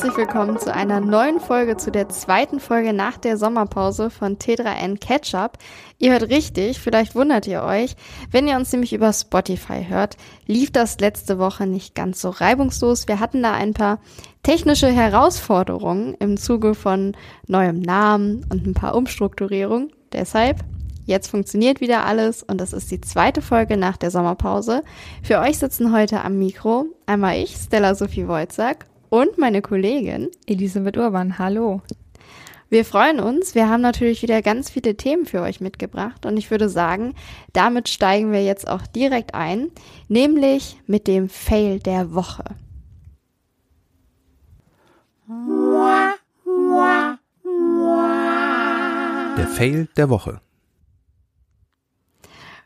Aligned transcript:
herzlich 0.00 0.16
willkommen 0.16 0.58
zu 0.58 0.72
einer 0.72 0.98
neuen 0.98 1.40
Folge, 1.40 1.76
zu 1.76 1.90
der 1.90 2.08
zweiten 2.08 2.58
Folge 2.58 2.94
nach 2.94 3.18
der 3.18 3.36
Sommerpause 3.36 4.08
von 4.08 4.38
T3N 4.38 4.98
Ketchup. 4.98 5.58
Ihr 5.98 6.12
hört 6.12 6.30
richtig, 6.30 6.80
vielleicht 6.80 7.14
wundert 7.14 7.46
ihr 7.46 7.62
euch. 7.62 7.96
Wenn 8.30 8.48
ihr 8.48 8.56
uns 8.56 8.72
nämlich 8.72 8.94
über 8.94 9.12
Spotify 9.12 9.84
hört, 9.86 10.16
lief 10.46 10.72
das 10.72 11.00
letzte 11.00 11.38
Woche 11.38 11.66
nicht 11.66 11.94
ganz 11.94 12.22
so 12.22 12.30
reibungslos. 12.30 13.08
Wir 13.08 13.20
hatten 13.20 13.42
da 13.42 13.52
ein 13.52 13.74
paar 13.74 13.98
technische 14.42 14.88
Herausforderungen 14.88 16.14
im 16.18 16.38
Zuge 16.38 16.74
von 16.74 17.14
neuem 17.46 17.80
Namen 17.80 18.46
und 18.50 18.66
ein 18.66 18.72
paar 18.72 18.94
Umstrukturierungen. 18.94 19.92
Deshalb 20.14 20.64
Jetzt 21.04 21.28
funktioniert 21.28 21.80
wieder 21.80 22.06
alles 22.06 22.44
und 22.44 22.60
das 22.60 22.72
ist 22.72 22.90
die 22.92 23.00
zweite 23.00 23.42
Folge 23.42 23.76
nach 23.76 23.96
der 23.96 24.12
Sommerpause. 24.12 24.84
Für 25.24 25.40
euch 25.40 25.58
sitzen 25.58 25.92
heute 25.92 26.22
am 26.22 26.38
Mikro 26.38 26.86
einmal 27.04 27.38
ich, 27.38 27.56
Stella 27.56 27.96
Sophie 27.96 28.28
Wojcak 28.28 28.86
und 29.10 29.36
meine 29.36 29.60
Kollegin 29.60 30.30
Elisabeth 30.46 30.96
Urban. 30.96 31.38
Hallo. 31.38 31.82
Wir 32.70 32.84
freuen 32.84 33.18
uns. 33.18 33.56
Wir 33.56 33.68
haben 33.68 33.80
natürlich 33.80 34.22
wieder 34.22 34.42
ganz 34.42 34.70
viele 34.70 34.96
Themen 34.96 35.26
für 35.26 35.40
euch 35.40 35.60
mitgebracht 35.60 36.24
und 36.24 36.36
ich 36.36 36.52
würde 36.52 36.68
sagen, 36.68 37.14
damit 37.52 37.88
steigen 37.88 38.30
wir 38.30 38.44
jetzt 38.44 38.68
auch 38.68 38.86
direkt 38.86 39.34
ein, 39.34 39.72
nämlich 40.08 40.80
mit 40.86 41.08
dem 41.08 41.28
Fail 41.28 41.80
der 41.80 42.14
Woche. 42.14 42.44
Der 49.36 49.48
Fail 49.48 49.88
der 49.96 50.08
Woche. 50.08 50.40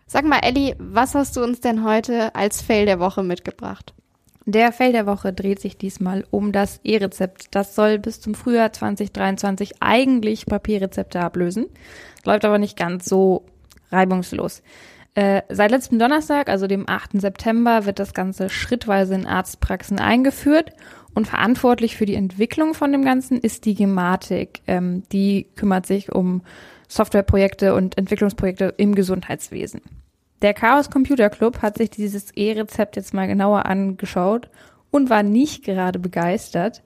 Sag 0.07 0.27
mal, 0.27 0.41
Elli, 0.41 0.77
was 0.79 1.15
hast 1.15 1.37
du 1.37 1.43
uns 1.43 1.61
denn 1.61 1.83
heute 1.83 2.35
als 2.35 2.61
Fail 2.61 2.85
der 2.85 3.01
Woche 3.01 3.23
mitgebracht? 3.23 3.95
Der 4.47 4.73
Fail 4.73 4.93
der 4.93 5.07
Woche 5.07 5.33
dreht 5.33 5.61
sich 5.61 5.79
diesmal 5.79 6.25
um 6.31 6.53
das 6.53 6.81
E-Rezept. 6.85 7.55
Das 7.55 7.75
soll 7.75 7.99
bis 7.99 8.21
zum 8.21 8.35
Frühjahr 8.35 8.73
2023 8.73 9.75
eigentlich 9.81 10.45
Papierrezepte 10.45 11.21
ablösen. 11.21 11.67
Läuft 12.25 12.45
aber 12.45 12.59
nicht 12.59 12.77
ganz 12.77 13.07
so 13.07 13.47
reibungslos. 13.91 14.63
Äh, 15.15 15.43
seit 15.49 15.71
letztem 15.71 15.99
Donnerstag, 15.99 16.49
also 16.49 16.67
dem 16.67 16.89
8. 16.89 17.21
September, 17.21 17.87
wird 17.87 17.99
das 17.99 18.13
Ganze 18.13 18.51
schrittweise 18.51 19.15
in 19.15 19.27
Arztpraxen 19.27 19.99
eingeführt 19.99 20.73
und 21.15 21.29
verantwortlich 21.29 21.97
für 21.97 22.05
die 22.05 22.17
Entwicklung 22.17 22.75
von 22.75 22.93
dem 22.93 23.05
Ganzen 23.05 23.39
ist 23.39 23.65
die 23.65 23.75
Gematik. 23.75 24.61
Ähm, 24.67 25.05
die 25.13 25.47
kümmert 25.55 25.87
sich 25.87 26.13
um 26.13 26.43
Softwareprojekte 26.89 27.75
und 27.75 27.97
Entwicklungsprojekte 27.97 28.75
im 28.77 28.95
Gesundheitswesen. 28.95 29.81
Der 30.45 30.53
Chaos 30.53 30.91
Computer 30.91 31.31
Club 31.31 31.63
hat 31.63 31.79
sich 31.79 31.89
dieses 31.89 32.31
E-Rezept 32.33 32.97
jetzt 32.97 33.15
mal 33.15 33.27
genauer 33.27 33.65
angeschaut 33.65 34.51
und 34.91 35.09
war 35.09 35.23
nicht 35.23 35.65
gerade 35.65 35.99
begeistert. 35.99 36.83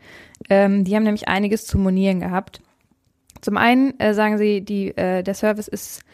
Ähm, 0.48 0.84
die 0.84 0.94
haben 0.94 1.02
nämlich 1.02 1.26
einiges 1.26 1.66
zu 1.66 1.76
monieren 1.76 2.20
gehabt. 2.20 2.60
Zum 3.40 3.56
einen 3.56 3.98
äh, 3.98 4.14
sagen 4.14 4.38
sie, 4.38 4.60
die, 4.60 4.96
äh, 4.96 5.24
der 5.24 5.34
Service 5.34 5.66
ist 5.66 6.04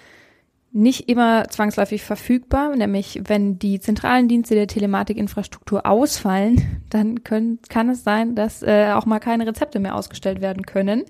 nicht 0.73 1.11
immer 1.11 1.47
zwangsläufig 1.51 2.03
verfügbar, 2.03 2.75
nämlich 2.77 3.21
wenn 3.27 3.59
die 3.59 3.79
zentralen 3.79 4.27
Dienste 4.27 4.55
der 4.55 4.67
Telematikinfrastruktur 4.67 5.85
ausfallen, 5.85 6.83
dann 6.89 7.25
können, 7.25 7.59
kann 7.69 7.91
es 7.91 8.05
sein, 8.05 8.35
dass 8.35 8.63
äh, 8.63 8.93
auch 8.95 9.05
mal 9.05 9.21
keine 9.21 9.47
Rezepte 9.47 9.81
mehr 9.81 9.97
ausgestellt 9.97 10.41
werden 10.41 10.65
können. 10.65 11.05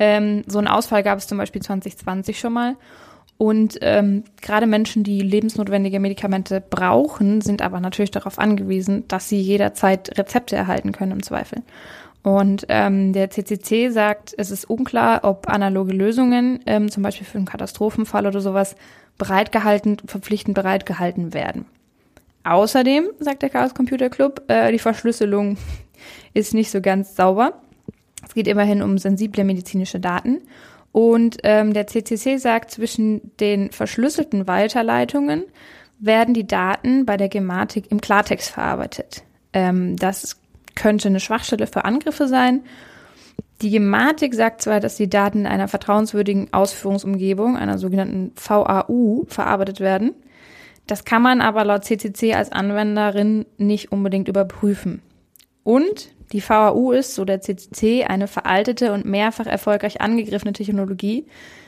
Ähm, 0.00 0.42
so 0.48 0.58
einen 0.58 0.66
Ausfall 0.66 1.04
gab 1.04 1.18
es 1.18 1.28
zum 1.28 1.38
Beispiel 1.38 1.62
2020 1.62 2.36
schon 2.36 2.52
mal. 2.52 2.74
Und 3.38 3.78
ähm, 3.82 4.24
gerade 4.42 4.66
Menschen, 4.66 5.04
die 5.04 5.20
lebensnotwendige 5.20 6.00
Medikamente 6.00 6.60
brauchen, 6.60 7.40
sind 7.40 7.62
aber 7.62 7.78
natürlich 7.78 8.10
darauf 8.10 8.40
angewiesen, 8.40 9.06
dass 9.06 9.28
sie 9.28 9.40
jederzeit 9.40 10.18
Rezepte 10.18 10.56
erhalten 10.56 10.90
können 10.90 11.12
im 11.12 11.22
Zweifel. 11.22 11.62
Und 12.24 12.66
ähm, 12.68 13.12
der 13.12 13.30
CCC 13.30 13.90
sagt, 13.90 14.34
es 14.36 14.50
ist 14.50 14.68
unklar, 14.68 15.20
ob 15.22 15.48
analoge 15.48 15.92
Lösungen, 15.92 16.58
ähm, 16.66 16.90
zum 16.90 17.04
Beispiel 17.04 17.26
für 17.26 17.38
einen 17.38 17.46
Katastrophenfall 17.46 18.26
oder 18.26 18.40
sowas, 18.40 18.74
bereitgehalten, 19.18 19.98
verpflichtend 20.04 20.56
bereitgehalten 20.56 21.32
werden. 21.32 21.66
Außerdem, 22.42 23.08
sagt 23.20 23.42
der 23.42 23.50
Chaos 23.50 23.72
Computer 23.72 24.10
Club, 24.10 24.42
äh, 24.48 24.72
die 24.72 24.78
Verschlüsselung 24.80 25.58
ist 26.34 26.54
nicht 26.54 26.72
so 26.72 26.80
ganz 26.80 27.14
sauber. 27.14 27.54
Es 28.26 28.34
geht 28.34 28.48
immerhin 28.48 28.82
um 28.82 28.98
sensible 28.98 29.44
medizinische 29.44 30.00
Daten. 30.00 30.40
Und 30.98 31.36
ähm, 31.44 31.74
der 31.74 31.86
CCC 31.86 32.38
sagt, 32.38 32.72
zwischen 32.72 33.30
den 33.36 33.70
verschlüsselten 33.70 34.48
Weiterleitungen 34.48 35.44
werden 36.00 36.34
die 36.34 36.48
Daten 36.48 37.06
bei 37.06 37.16
der 37.16 37.28
Gematik 37.28 37.92
im 37.92 38.00
Klartext 38.00 38.50
verarbeitet. 38.50 39.22
Ähm, 39.52 39.94
das 39.94 40.40
könnte 40.74 41.06
eine 41.06 41.20
Schwachstelle 41.20 41.68
für 41.68 41.84
Angriffe 41.84 42.26
sein. 42.26 42.62
Die 43.62 43.70
Gematik 43.70 44.34
sagt 44.34 44.60
zwar, 44.60 44.80
dass 44.80 44.96
die 44.96 45.08
Daten 45.08 45.42
in 45.42 45.46
einer 45.46 45.68
vertrauenswürdigen 45.68 46.52
Ausführungsumgebung, 46.52 47.56
einer 47.56 47.78
sogenannten 47.78 48.32
VAU, 48.34 49.22
verarbeitet 49.28 49.78
werden. 49.78 50.16
Das 50.88 51.04
kann 51.04 51.22
man 51.22 51.40
aber 51.40 51.64
laut 51.64 51.84
CCC 51.84 52.34
als 52.34 52.50
Anwenderin 52.50 53.46
nicht 53.56 53.92
unbedingt 53.92 54.26
überprüfen. 54.26 55.00
Und 55.62 56.08
die 56.32 56.46
VAU 56.46 56.92
ist, 56.92 57.14
so 57.14 57.24
der 57.24 57.40
CCC, 57.40 58.04
eine 58.04 58.28
veraltete 58.28 58.92
und 58.92 59.04
mehrfach 59.04 59.46
erfolgreich 59.46 60.00
angegriffene 60.00 60.52
Technologie 60.52 61.26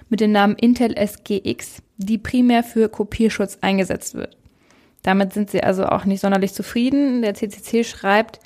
mit 0.09 0.21
dem 0.21 0.33
Namen 0.33 0.57
Intel 0.57 0.95
SGX, 0.97 1.83
die 1.97 2.19
primär 2.19 2.63
für 2.63 2.89
Kopierschutz 2.89 3.59
eingesetzt 3.61 4.15
wird. 4.15 4.37
Damit 5.03 5.33
sind 5.33 5.51
sie 5.51 5.63
also 5.63 5.87
auch 5.87 6.05
nicht 6.05 6.21
sonderlich 6.21 6.53
zufrieden. 6.53 7.23
Der 7.23 7.35
CCC 7.35 7.85
schreibt, 7.85 8.41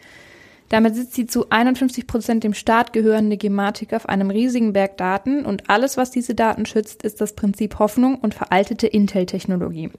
damit 0.69 0.95
sitzt 0.95 1.15
sie 1.15 1.27
zu 1.27 1.51
51 1.51 2.07
Prozent 2.07 2.45
dem 2.45 2.55
Staat 2.55 2.93
gehörende 2.93 3.37
Gematik 3.37 3.93
auf 3.93 4.09
einem 4.09 4.31
riesigen 4.31 4.73
Berg 4.73 4.97
Daten 4.97 5.45
und 5.45 5.69
alles, 5.69 5.97
was 5.97 6.11
diese 6.11 6.35
Daten 6.35 6.65
schützt, 6.65 7.03
ist 7.03 7.21
das 7.21 7.35
Prinzip 7.35 7.79
Hoffnung 7.79 8.17
und 8.17 8.35
veraltete 8.35 8.87
Intel-Technologie. 8.87 9.91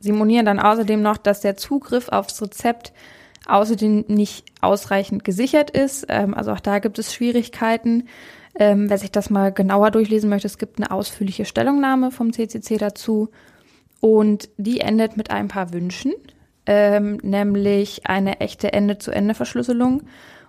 Sie 0.00 0.12
monieren 0.12 0.46
dann 0.46 0.60
außerdem 0.60 1.02
noch, 1.02 1.16
dass 1.16 1.40
der 1.40 1.56
Zugriff 1.56 2.08
aufs 2.08 2.40
Rezept 2.40 2.92
außerdem 3.46 4.04
nicht 4.08 4.46
ausreichend 4.60 5.24
gesichert 5.24 5.70
ist. 5.70 6.06
Ähm, 6.08 6.34
also 6.34 6.52
auch 6.52 6.60
da 6.60 6.78
gibt 6.78 6.98
es 6.98 7.14
Schwierigkeiten. 7.14 8.08
Ähm, 8.58 8.88
wer 8.88 8.98
sich 8.98 9.10
das 9.10 9.30
mal 9.30 9.52
genauer 9.52 9.90
durchlesen 9.90 10.30
möchte, 10.30 10.46
es 10.46 10.58
gibt 10.58 10.78
eine 10.78 10.90
ausführliche 10.90 11.44
Stellungnahme 11.44 12.10
vom 12.10 12.32
CCC 12.32 12.78
dazu. 12.78 13.30
Und 14.00 14.48
die 14.56 14.80
endet 14.80 15.16
mit 15.16 15.30
ein 15.30 15.48
paar 15.48 15.72
Wünschen, 15.72 16.12
ähm, 16.66 17.18
nämlich 17.22 18.06
eine 18.06 18.40
echte 18.40 18.72
Ende-zu-Ende-Verschlüsselung. 18.72 20.02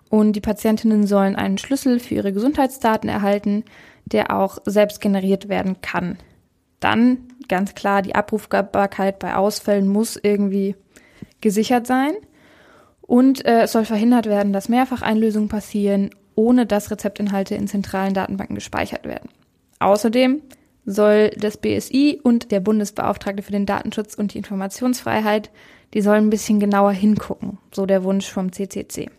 Und 0.09 0.33
die 0.33 0.41
Patientinnen 0.41 1.05
sollen 1.05 1.35
einen 1.35 1.57
Schlüssel 1.57 1.99
für 1.99 2.15
ihre 2.15 2.31
Gesundheitsdaten 2.31 3.09
erhalten, 3.09 3.65
der 4.05 4.35
auch 4.37 4.59
selbst 4.65 5.01
generiert 5.01 5.49
werden 5.49 5.81
kann. 5.81 6.17
Dann 6.79 7.27
ganz 7.49 7.75
klar, 7.75 8.01
die 8.01 8.15
Abrufbarkeit 8.15 9.19
bei 9.19 9.35
Ausfällen 9.35 9.87
muss 9.87 10.17
irgendwie 10.21 10.75
gesichert 11.41 11.87
sein. 11.87 12.13
Und 13.07 13.45
äh, 13.45 13.63
es 13.63 13.71
soll 13.71 13.85
verhindert 13.85 14.27
werden, 14.27 14.53
dass 14.53 14.69
Mehrfacheinlösungen 14.69 15.49
passieren, 15.49 16.11
ohne 16.35 16.65
dass 16.65 16.91
Rezeptinhalte 16.91 17.55
in 17.55 17.67
zentralen 17.67 18.13
Datenbanken 18.13 18.55
gespeichert 18.55 19.05
werden. 19.05 19.29
Außerdem 19.79 20.41
soll 20.85 21.31
das 21.31 21.57
BSI 21.57 22.19
und 22.21 22.51
der 22.51 22.59
Bundesbeauftragte 22.59 23.43
für 23.43 23.51
den 23.51 23.65
Datenschutz 23.65 24.13
und 24.15 24.33
die 24.33 24.37
Informationsfreiheit, 24.37 25.49
die 25.93 26.01
sollen 26.01 26.27
ein 26.27 26.29
bisschen 26.29 26.59
genauer 26.59 26.91
hingucken, 26.91 27.57
so 27.73 27.85
der 27.85 28.03
Wunsch 28.03 28.29
vom 28.29 28.51
CCC. 28.51 29.09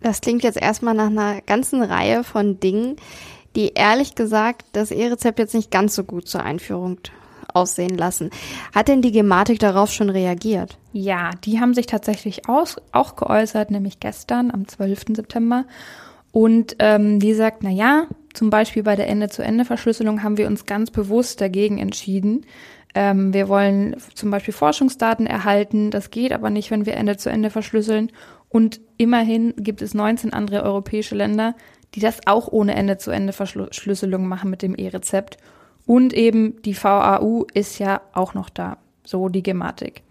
Das 0.00 0.20
klingt 0.20 0.44
jetzt 0.44 0.60
erstmal 0.60 0.94
nach 0.94 1.08
einer 1.08 1.40
ganzen 1.42 1.82
Reihe 1.82 2.24
von 2.24 2.60
Dingen, 2.60 2.96
die 3.56 3.72
ehrlich 3.74 4.14
gesagt 4.14 4.66
das 4.72 4.90
E-Rezept 4.90 5.38
jetzt 5.38 5.54
nicht 5.54 5.70
ganz 5.70 5.94
so 5.94 6.04
gut 6.04 6.28
zur 6.28 6.42
Einführung 6.42 6.98
aussehen 7.58 7.96
lassen. 7.96 8.30
Hat 8.74 8.88
denn 8.88 9.02
die 9.02 9.12
Gematik 9.12 9.58
darauf 9.58 9.92
schon 9.92 10.10
reagiert? 10.10 10.78
Ja, 10.92 11.30
die 11.44 11.60
haben 11.60 11.74
sich 11.74 11.86
tatsächlich 11.86 12.48
aus, 12.48 12.76
auch 12.92 13.16
geäußert, 13.16 13.70
nämlich 13.70 14.00
gestern 14.00 14.50
am 14.50 14.66
12. 14.66 15.16
September. 15.16 15.64
Und 16.32 16.76
ähm, 16.78 17.20
die 17.20 17.34
sagt, 17.34 17.62
na 17.62 17.70
ja, 17.70 18.06
zum 18.34 18.50
Beispiel 18.50 18.82
bei 18.82 18.96
der 18.96 19.08
Ende-zu-Ende-Verschlüsselung 19.08 20.22
haben 20.22 20.36
wir 20.36 20.46
uns 20.46 20.66
ganz 20.66 20.90
bewusst 20.90 21.40
dagegen 21.40 21.78
entschieden. 21.78 22.46
Ähm, 22.94 23.32
wir 23.32 23.48
wollen 23.48 23.96
zum 24.14 24.30
Beispiel 24.30 24.54
Forschungsdaten 24.54 25.26
erhalten. 25.26 25.90
Das 25.90 26.10
geht 26.10 26.32
aber 26.32 26.50
nicht, 26.50 26.70
wenn 26.70 26.86
wir 26.86 26.94
Ende-zu-Ende 26.94 27.50
verschlüsseln. 27.50 28.12
Und 28.48 28.80
immerhin 28.96 29.54
gibt 29.56 29.82
es 29.82 29.94
19 29.94 30.32
andere 30.32 30.62
europäische 30.62 31.14
Länder, 31.14 31.54
die 31.94 32.00
das 32.00 32.20
auch 32.26 32.48
ohne 32.48 32.74
Ende-zu-Ende-Verschlüsselung 32.74 34.26
machen 34.26 34.50
mit 34.50 34.62
dem 34.62 34.74
E-Rezept. 34.74 35.38
Und 35.88 36.12
eben 36.12 36.60
die 36.60 36.76
VAU 36.76 37.46
ist 37.54 37.78
ja 37.78 38.02
auch 38.12 38.34
noch 38.34 38.50
da, 38.50 38.76
so 39.04 39.30
die 39.30 39.42
Gematik. 39.42 40.02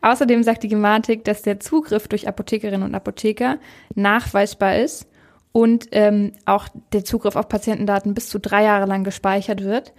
Außerdem 0.00 0.44
sagt 0.44 0.62
die 0.62 0.68
Gematik, 0.68 1.24
dass 1.24 1.42
der 1.42 1.58
Zugriff 1.58 2.06
durch 2.06 2.28
Apothekerinnen 2.28 2.84
und 2.84 2.94
Apotheker 2.94 3.58
nachweisbar 3.96 4.76
ist 4.76 5.08
und 5.50 5.88
ähm, 5.90 6.34
auch 6.44 6.68
der 6.92 7.04
Zugriff 7.04 7.34
auf 7.34 7.48
Patientendaten 7.48 8.14
bis 8.14 8.28
zu 8.28 8.38
drei 8.38 8.62
Jahre 8.62 8.86
lang 8.86 9.02
gespeichert 9.02 9.64
wird. 9.64 9.92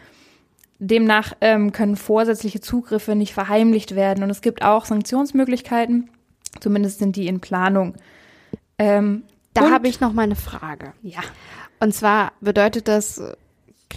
Demnach 0.80 1.34
ähm, 1.42 1.74
können 1.74 1.98
vorsätzliche 1.98 2.62
Zugriffe 2.62 3.14
nicht 3.14 3.34
verheimlicht 3.34 3.94
werden 3.94 4.24
und 4.24 4.30
es 4.30 4.40
gibt 4.40 4.64
auch 4.64 4.86
Sanktionsmöglichkeiten, 4.86 6.10
zumindest 6.62 7.00
sind 7.00 7.18
die 7.18 7.28
in 7.28 7.42
Planung. 7.42 7.96
Ähm, 8.78 9.24
Da 9.54 9.70
habe 9.70 9.90
ich 9.90 10.00
noch 10.00 10.14
mal 10.14 10.22
eine 10.22 10.38
Frage. 10.38 10.94
Ja. 11.02 11.20
Und 11.82 11.94
zwar 11.94 12.32
bedeutet 12.40 12.88
das 12.88 13.22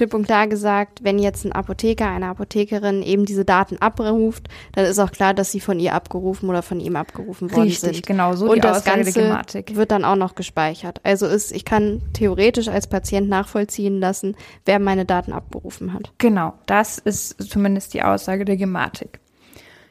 klipp 0.01 0.15
und 0.15 0.25
klar 0.25 0.47
gesagt, 0.47 1.05
wenn 1.05 1.19
jetzt 1.19 1.45
ein 1.45 1.53
Apotheker, 1.53 2.09
eine 2.09 2.29
Apothekerin 2.29 3.03
eben 3.03 3.27
diese 3.27 3.45
Daten 3.45 3.77
abruft, 3.77 4.49
dann 4.73 4.87
ist 4.87 4.99
auch 4.99 5.13
klar, 5.13 5.35
dass 5.35 5.53
sie 5.53 5.61
von 5.61 5.79
ihr 5.79 5.95
abgerufen 5.95 6.49
oder 6.49 6.63
von 6.63 6.81
ihm 6.81 6.97
abgerufen 6.97 7.51
worden 7.53 7.65
Richtig, 7.65 7.97
sind. 7.97 8.07
genau, 8.07 8.35
so 8.35 8.47
die 8.47 8.53
und 8.55 8.65
das 8.65 8.79
Aussage 8.79 9.05
Ganze 9.05 9.21
Gematik. 9.21 9.77
wird 9.77 9.91
dann 9.91 10.07
auch 10.07 10.17
noch 10.17 10.37
gespeichert. 10.37 11.03
Also 11.03 11.27
ist, 11.27 11.53
ich 11.53 11.67
kann 11.67 12.01
theoretisch 12.15 12.69
als 12.69 12.87
Patient 12.87 13.29
nachvollziehen 13.29 14.01
lassen, 14.01 14.37
wer 14.65 14.79
meine 14.79 15.05
Daten 15.05 15.35
abberufen 15.35 15.93
hat. 15.93 16.13
Genau, 16.17 16.55
das 16.65 16.97
ist 16.97 17.51
zumindest 17.51 17.93
die 17.93 18.03
Aussage 18.03 18.47
der 18.47 18.57
Gematik. 18.57 19.21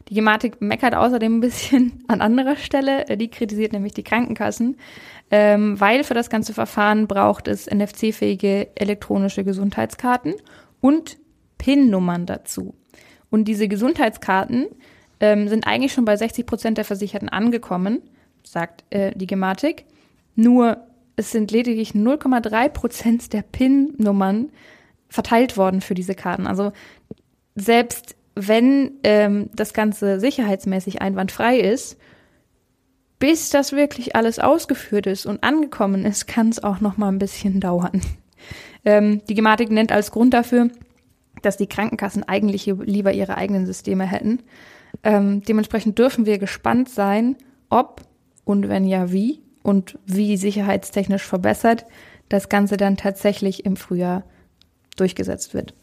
Die 0.10 0.16
Gematik 0.16 0.60
meckert 0.60 0.96
außerdem 0.96 1.38
ein 1.38 1.40
bisschen 1.40 2.04
an 2.08 2.22
anderer 2.22 2.56
Stelle. 2.56 3.08
Äh, 3.08 3.18
Die 3.18 3.30
kritisiert 3.30 3.74
nämlich 3.74 3.94
die 3.94 4.04
Krankenkassen, 4.04 4.78
ähm, 5.32 5.80
weil 5.80 6.04
für 6.04 6.14
das 6.14 6.30
ganze 6.30 6.54
Verfahren 6.54 7.08
braucht 7.08 7.48
es 7.48 7.68
NFC-fähige 7.68 8.76
elektronische 8.76 9.44
Gesundheitskarten 9.44 10.34
und 10.82 11.18
PIN-Nummern 11.58 12.26
dazu. 12.26 12.74
Und 13.30 13.46
diese 13.48 13.68
Gesundheitskarten 13.68 14.68
ähm, 15.20 15.48
sind 15.48 15.68
eigentlich 15.68 15.94
schon 15.94 16.06
bei 16.06 16.16
60 16.16 16.46
Prozent 16.46 16.78
der 16.78 16.86
Versicherten 16.86 17.30
angekommen, 17.30 18.02
sagt 18.44 18.86
äh, 18.90 19.12
die 19.16 19.28
Gematik. 19.28 19.86
Nur 20.36 20.78
es 21.16 21.32
sind 21.32 21.52
lediglich 21.52 21.92
0,3 21.92 22.70
Prozent 22.70 23.34
der 23.34 23.42
PIN-Nummern 23.44 24.52
verteilt 25.10 25.58
worden 25.58 25.82
für 25.82 25.94
diese 25.94 26.16
Karten. 26.16 26.48
Also 26.48 26.72
selbst 27.56 28.16
wenn 28.48 29.00
ähm, 29.04 29.50
das 29.54 29.74
Ganze 29.74 30.20
sicherheitsmäßig 30.20 31.02
einwandfrei 31.02 31.60
ist, 31.60 31.98
bis 33.20 33.50
das 33.50 33.74
wirklich 33.74 34.16
alles 34.16 34.40
ausgeführt 34.40 35.06
ist 35.06 35.26
und 35.26 35.44
angekommen 35.44 36.06
ist, 36.06 36.26
kann 36.26 36.50
es 36.50 36.64
auch 36.64 36.80
noch 36.80 36.98
mal 36.98 37.10
ein 37.10 37.20
bisschen 37.20 37.60
dauern. 37.60 38.02
Ähm, 38.86 39.22
die 39.28 39.36
Gematik 39.36 39.70
nennt 39.72 39.92
als 39.92 40.10
Grund 40.10 40.34
dafür, 40.34 40.70
dass 41.42 41.58
die 41.58 41.68
Krankenkassen 41.68 42.24
eigentlich 42.24 42.66
lieber 42.66 43.12
ihre 43.12 43.36
eigenen 43.36 43.66
Systeme 43.66 44.06
hätten. 44.06 44.40
Ähm, 45.04 45.44
dementsprechend 45.44 46.00
dürfen 46.00 46.26
wir 46.26 46.38
gespannt 46.38 46.88
sein, 46.88 47.36
ob 47.70 48.02
und 48.46 48.70
wenn 48.70 48.86
ja 48.86 49.12
wie 49.12 49.42
und 49.64 50.00
wie 50.06 50.38
sicherheitstechnisch 50.38 51.24
verbessert 51.24 51.86
das 52.30 52.48
Ganze 52.48 52.78
dann 52.78 52.96
tatsächlich 52.96 53.66
im 53.66 53.76
Frühjahr 53.76 54.24
durchgesetzt 54.96 55.54
wird. 55.54 55.74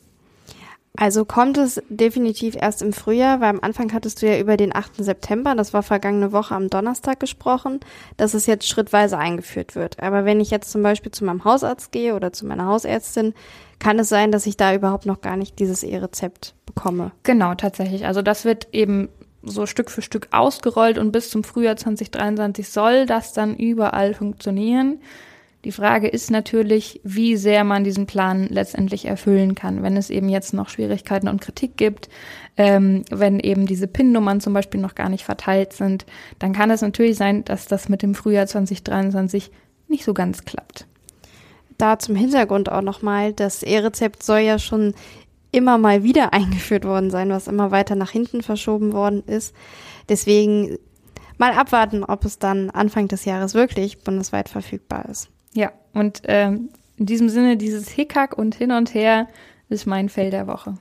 Also 0.96 1.24
kommt 1.24 1.58
es 1.58 1.82
definitiv 1.88 2.56
erst 2.56 2.82
im 2.82 2.92
Frühjahr, 2.92 3.40
weil 3.40 3.50
am 3.50 3.60
Anfang 3.60 3.92
hattest 3.92 4.22
du 4.22 4.26
ja 4.26 4.38
über 4.38 4.56
den 4.56 4.74
8. 4.74 4.96
September, 4.96 5.54
das 5.54 5.72
war 5.72 5.82
vergangene 5.82 6.32
Woche 6.32 6.54
am 6.54 6.68
Donnerstag 6.68 7.20
gesprochen, 7.20 7.80
dass 8.16 8.34
es 8.34 8.46
jetzt 8.46 8.68
schrittweise 8.68 9.18
eingeführt 9.18 9.74
wird. 9.74 10.02
Aber 10.02 10.24
wenn 10.24 10.40
ich 10.40 10.50
jetzt 10.50 10.70
zum 10.70 10.82
Beispiel 10.82 11.12
zu 11.12 11.24
meinem 11.24 11.44
Hausarzt 11.44 11.92
gehe 11.92 12.14
oder 12.14 12.32
zu 12.32 12.46
meiner 12.46 12.66
Hausärztin, 12.66 13.34
kann 13.78 13.98
es 13.98 14.08
sein, 14.08 14.32
dass 14.32 14.46
ich 14.46 14.56
da 14.56 14.74
überhaupt 14.74 15.06
noch 15.06 15.20
gar 15.20 15.36
nicht 15.36 15.58
dieses 15.58 15.82
E-Rezept 15.82 16.54
bekomme. 16.64 17.12
Genau, 17.22 17.54
tatsächlich. 17.54 18.06
Also 18.06 18.22
das 18.22 18.44
wird 18.44 18.68
eben 18.72 19.08
so 19.42 19.66
Stück 19.66 19.90
für 19.90 20.02
Stück 20.02 20.28
ausgerollt 20.32 20.98
und 20.98 21.12
bis 21.12 21.30
zum 21.30 21.44
Frühjahr 21.44 21.76
2023 21.76 22.68
soll 22.68 23.06
das 23.06 23.32
dann 23.32 23.56
überall 23.56 24.14
funktionieren. 24.14 25.00
Die 25.66 25.72
Frage 25.72 26.06
ist 26.06 26.30
natürlich, 26.30 27.00
wie 27.02 27.36
sehr 27.36 27.64
man 27.64 27.82
diesen 27.82 28.06
Plan 28.06 28.46
letztendlich 28.48 29.04
erfüllen 29.06 29.56
kann, 29.56 29.82
wenn 29.82 29.96
es 29.96 30.10
eben 30.10 30.28
jetzt 30.28 30.54
noch 30.54 30.68
Schwierigkeiten 30.68 31.26
und 31.26 31.40
Kritik 31.40 31.76
gibt, 31.76 32.08
ähm, 32.56 33.02
wenn 33.10 33.40
eben 33.40 33.66
diese 33.66 33.88
PIN-Nummern 33.88 34.40
zum 34.40 34.52
Beispiel 34.52 34.80
noch 34.80 34.94
gar 34.94 35.08
nicht 35.08 35.24
verteilt 35.24 35.72
sind, 35.72 36.06
dann 36.38 36.52
kann 36.52 36.70
es 36.70 36.82
natürlich 36.82 37.16
sein, 37.16 37.44
dass 37.44 37.66
das 37.66 37.88
mit 37.88 38.02
dem 38.02 38.14
Frühjahr 38.14 38.46
2023 38.46 39.50
nicht 39.88 40.04
so 40.04 40.14
ganz 40.14 40.44
klappt. 40.44 40.86
Da 41.78 41.98
zum 41.98 42.14
Hintergrund 42.14 42.70
auch 42.70 42.82
nochmal, 42.82 43.32
das 43.32 43.64
E-Rezept 43.64 44.22
soll 44.22 44.42
ja 44.42 44.60
schon 44.60 44.94
immer 45.50 45.78
mal 45.78 46.04
wieder 46.04 46.32
eingeführt 46.32 46.84
worden 46.84 47.10
sein, 47.10 47.30
was 47.30 47.48
immer 47.48 47.72
weiter 47.72 47.96
nach 47.96 48.12
hinten 48.12 48.42
verschoben 48.42 48.92
worden 48.92 49.24
ist. 49.26 49.52
Deswegen 50.08 50.78
mal 51.38 51.54
abwarten, 51.54 52.04
ob 52.04 52.24
es 52.24 52.38
dann 52.38 52.70
Anfang 52.70 53.08
des 53.08 53.24
Jahres 53.24 53.54
wirklich 53.54 54.04
bundesweit 54.04 54.48
verfügbar 54.48 55.06
ist. 55.10 55.28
Ja, 55.56 55.72
und 55.94 56.20
ähm, 56.24 56.68
in 56.98 57.06
diesem 57.06 57.30
Sinne, 57.30 57.56
dieses 57.56 57.88
Hickhack 57.88 58.36
und 58.36 58.54
hin 58.54 58.72
und 58.72 58.92
her 58.92 59.26
ist 59.70 59.86
mein 59.86 60.10
Fell 60.10 60.30
der 60.30 60.46
Woche. 60.46 60.74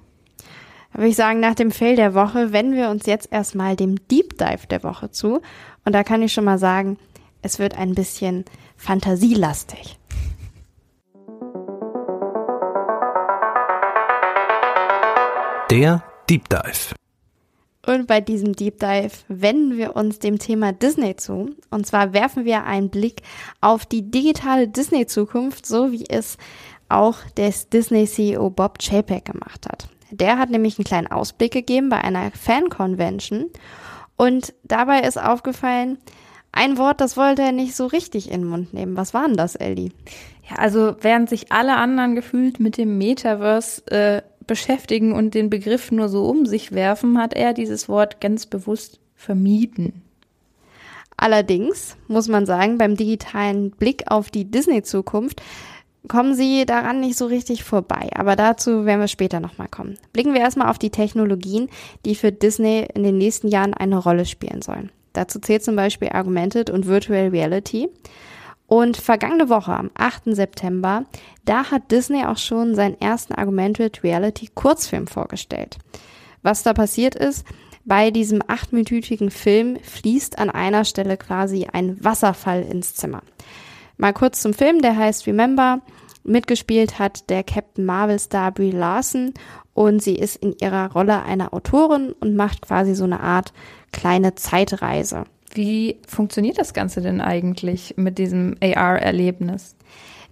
Da 0.91 0.99
würde 0.99 1.07
ich 1.07 1.15
sagen, 1.15 1.39
nach 1.39 1.55
dem 1.55 1.71
Fail 1.71 1.95
der 1.95 2.13
Woche 2.13 2.51
wenden 2.51 2.75
wir 2.75 2.89
uns 2.89 3.05
jetzt 3.05 3.31
erstmal 3.31 3.77
dem 3.77 4.05
Deep 4.09 4.37
Dive 4.37 4.67
der 4.69 4.83
Woche 4.83 5.11
zu. 5.11 5.41
Und 5.85 5.93
da 5.93 6.03
kann 6.03 6.21
ich 6.21 6.33
schon 6.33 6.43
mal 6.43 6.57
sagen, 6.57 6.97
es 7.41 7.57
wird 7.57 7.77
ein 7.77 7.95
bisschen 7.95 8.43
fantasielastig. 8.75 9.97
Der 15.71 16.03
Deep 16.29 16.49
Dive. 16.49 16.95
Und 17.85 18.07
bei 18.07 18.19
diesem 18.19 18.53
Deep 18.53 18.79
Dive 18.79 19.11
wenden 19.27 19.77
wir 19.77 19.95
uns 19.95 20.19
dem 20.19 20.39
Thema 20.39 20.73
Disney 20.73 21.15
zu. 21.15 21.55
Und 21.69 21.85
zwar 21.85 22.13
werfen 22.13 22.45
wir 22.45 22.63
einen 22.63 22.89
Blick 22.89 23.21
auf 23.61 23.85
die 23.85 24.09
digitale 24.09 24.67
Disney-Zukunft, 24.67 25.65
so 25.65 25.91
wie 25.91 26.05
es 26.09 26.37
auch 26.89 27.17
der 27.37 27.53
Disney-CEO 27.71 28.49
Bob 28.49 28.79
Chapek 28.79 29.25
gemacht 29.25 29.67
hat. 29.67 29.87
Der 30.11 30.37
hat 30.37 30.49
nämlich 30.49 30.77
einen 30.77 30.85
kleinen 30.85 31.07
Ausblick 31.07 31.51
gegeben 31.51 31.89
bei 31.89 32.01
einer 32.01 32.31
Fan-Convention. 32.31 33.51
Und 34.17 34.53
dabei 34.63 35.01
ist 35.01 35.21
aufgefallen, 35.21 35.97
ein 36.51 36.77
Wort, 36.77 37.01
das 37.01 37.17
wollte 37.17 37.41
er 37.41 37.51
nicht 37.51 37.75
so 37.75 37.85
richtig 37.85 38.31
in 38.31 38.41
den 38.41 38.49
Mund 38.49 38.73
nehmen. 38.73 38.95
Was 38.95 39.13
war 39.13 39.25
denn 39.25 39.35
das, 39.35 39.55
Ellie? 39.55 39.91
Ja, 40.49 40.55
also 40.57 40.95
während 41.01 41.27
sich 41.29 41.51
alle 41.51 41.75
anderen 41.75 42.15
gefühlt 42.15 42.59
mit 42.59 42.77
dem 42.77 42.97
Metaverse 42.97 43.85
äh, 43.91 44.21
beschäftigen 44.47 45.13
und 45.13 45.33
den 45.33 45.49
Begriff 45.49 45.91
nur 45.91 46.09
so 46.09 46.25
um 46.25 46.45
sich 46.45 46.71
werfen, 46.71 47.17
hat 47.17 47.33
er 47.33 47.53
dieses 47.53 47.89
Wort 47.89 48.21
ganz 48.21 48.45
bewusst 48.45 48.99
vermieden. 49.15 50.01
Allerdings 51.17 51.95
muss 52.07 52.27
man 52.27 52.45
sagen, 52.45 52.77
beim 52.77 52.97
digitalen 52.97 53.71
Blick 53.71 54.03
auf 54.07 54.29
die 54.29 54.45
Disney-Zukunft 54.45 55.41
kommen 56.07 56.35
sie 56.35 56.65
daran 56.65 56.99
nicht 56.99 57.17
so 57.17 57.25
richtig 57.25 57.63
vorbei. 57.63 58.09
Aber 58.15 58.35
dazu 58.35 58.85
werden 58.85 58.99
wir 58.99 59.07
später 59.07 59.39
nochmal 59.39 59.67
kommen. 59.69 59.97
Blicken 60.13 60.33
wir 60.33 60.41
erstmal 60.41 60.69
auf 60.69 60.77
die 60.77 60.89
Technologien, 60.89 61.69
die 62.05 62.15
für 62.15 62.31
Disney 62.31 62.85
in 62.93 63.03
den 63.03 63.17
nächsten 63.17 63.47
Jahren 63.47 63.73
eine 63.73 63.97
Rolle 63.97 64.25
spielen 64.25 64.61
sollen. 64.61 64.91
Dazu 65.13 65.39
zählt 65.39 65.63
zum 65.63 65.75
Beispiel 65.75 66.09
Augmented 66.09 66.69
und 66.69 66.87
Virtual 66.87 67.29
Reality. 67.29 67.87
Und 68.67 68.97
vergangene 68.97 69.49
Woche, 69.49 69.73
am 69.73 69.91
8. 69.93 70.35
September, 70.35 71.05
da 71.45 71.69
hat 71.69 71.91
Disney 71.91 72.25
auch 72.25 72.37
schon 72.37 72.73
seinen 72.73 72.99
ersten 72.99 73.35
Augmented 73.35 74.03
Reality 74.03 74.49
Kurzfilm 74.53 75.07
vorgestellt. 75.07 75.77
Was 76.41 76.63
da 76.63 76.73
passiert 76.73 77.15
ist, 77.15 77.45
bei 77.85 78.09
diesem 78.09 78.41
achtminütigen 78.47 79.29
Film 79.29 79.77
fließt 79.79 80.39
an 80.39 80.49
einer 80.49 80.85
Stelle 80.85 81.17
quasi 81.17 81.67
ein 81.71 82.03
Wasserfall 82.03 82.63
ins 82.63 82.95
Zimmer. 82.95 83.21
Mal 83.97 84.13
kurz 84.13 84.41
zum 84.41 84.53
Film, 84.53 84.81
der 84.81 84.97
heißt 84.97 85.27
Remember. 85.27 85.81
Mitgespielt 86.23 86.97
hat 86.97 87.29
der 87.29 87.43
Captain 87.43 87.85
Marvel 87.85 88.17
Star 88.17 88.51
Brie 88.51 88.71
Larson 88.71 89.33
und 89.75 90.01
sie 90.01 90.15
ist 90.15 90.37
in 90.37 90.55
ihrer 90.59 90.91
Rolle 90.91 91.21
einer 91.21 91.53
Autorin 91.53 92.13
und 92.19 92.35
macht 92.35 92.63
quasi 92.63 92.95
so 92.95 93.03
eine 93.03 93.19
Art 93.19 93.53
kleine 93.91 94.33
Zeitreise. 94.33 95.25
Wie 95.55 95.97
funktioniert 96.07 96.57
das 96.59 96.73
Ganze 96.73 97.01
denn 97.01 97.21
eigentlich 97.21 97.95
mit 97.97 98.17
diesem 98.17 98.55
AR-Erlebnis? 98.61 99.75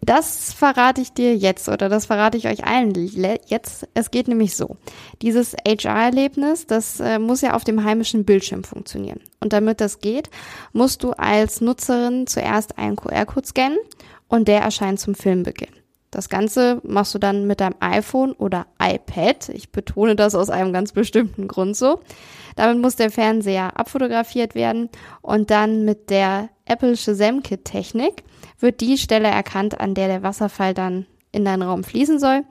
Das 0.01 0.51
verrate 0.51 0.99
ich 0.99 1.13
dir 1.13 1.33
jetzt 1.37 1.69
oder 1.69 1.87
das 1.87 2.07
verrate 2.07 2.37
ich 2.37 2.47
euch 2.47 2.65
allen 2.65 2.93
le- 2.93 3.39
jetzt. 3.47 3.87
Es 3.93 4.11
geht 4.11 4.27
nämlich 4.27 4.53
so. 4.53 4.75
Dieses 5.21 5.55
HR-Erlebnis, 5.65 6.67
das 6.67 6.99
äh, 6.99 7.19
muss 7.19 7.39
ja 7.39 7.53
auf 7.53 7.63
dem 7.63 7.85
heimischen 7.85 8.25
Bildschirm 8.25 8.65
funktionieren. 8.65 9.21
Und 9.39 9.53
damit 9.53 9.79
das 9.79 9.99
geht, 9.99 10.29
musst 10.73 11.03
du 11.03 11.11
als 11.11 11.61
Nutzerin 11.61 12.27
zuerst 12.27 12.77
einen 12.77 12.97
QR-Code 12.97 13.47
scannen 13.47 13.77
und 14.27 14.49
der 14.49 14.59
erscheint 14.61 14.99
zum 14.99 15.15
Filmbeginn. 15.15 15.69
Das 16.13 16.29
Ganze 16.29 16.79
machst 16.83 17.15
du 17.15 17.19
dann 17.19 17.47
mit 17.47 17.59
deinem 17.59 17.75
iPhone 17.79 18.33
oder 18.33 18.67
iPad. 18.79 19.49
Ich 19.49 19.71
betone 19.71 20.15
das 20.15 20.35
aus 20.35 20.51
einem 20.51 20.71
ganz 20.71 20.91
bestimmten 20.91 21.47
Grund 21.47 21.75
so. 21.75 22.01
Damit 22.55 22.79
muss 22.79 22.95
der 22.95 23.09
Fernseher 23.09 23.79
abfotografiert 23.79 24.53
werden 24.53 24.89
und 25.21 25.49
dann 25.49 25.85
mit 25.85 26.11
der 26.11 26.49
Apple 26.65 26.95
Shazam 26.95 27.41
Kit 27.41 27.65
Technik 27.65 28.23
wird 28.59 28.79
die 28.79 28.99
Stelle 28.99 29.27
erkannt, 29.27 29.79
an 29.79 29.95
der 29.95 30.07
der 30.07 30.21
Wasserfall 30.21 30.75
dann 30.75 31.07
in 31.31 31.45
deinen 31.45 31.63
Raum 31.63 31.83
fließen 31.83 32.19
soll. 32.19 32.43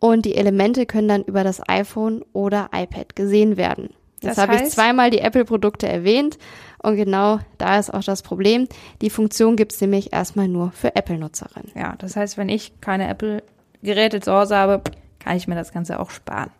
Und 0.00 0.24
die 0.24 0.34
Elemente 0.34 0.84
können 0.84 1.06
dann 1.06 1.22
über 1.22 1.44
das 1.44 1.62
iPhone 1.68 2.24
oder 2.32 2.68
iPad 2.74 3.14
gesehen 3.14 3.56
werden. 3.56 3.90
Jetzt 4.20 4.38
Das 4.38 4.38
habe 4.38 4.56
ich 4.56 4.70
zweimal 4.70 5.10
die 5.10 5.20
Apple-Produkte 5.20 5.88
erwähnt 5.88 6.38
und 6.82 6.96
genau 6.96 7.38
da 7.58 7.78
ist 7.78 7.92
auch 7.92 8.02
das 8.02 8.22
Problem. 8.22 8.68
Die 9.00 9.10
Funktion 9.10 9.56
gibt's 9.56 9.80
nämlich 9.80 10.12
erstmal 10.12 10.48
nur 10.48 10.72
für 10.72 10.94
Apple-Nutzerinnen. 10.96 11.72
Ja, 11.74 11.94
das 11.98 12.16
heißt, 12.16 12.36
wenn 12.38 12.48
ich 12.48 12.80
keine 12.80 13.08
Apple-Geräte 13.08 14.20
zu 14.20 14.32
Hause 14.32 14.56
habe, 14.56 14.82
kann 15.18 15.36
ich 15.36 15.46
mir 15.46 15.54
das 15.54 15.72
Ganze 15.72 16.00
auch 16.00 16.10
sparen. 16.10 16.50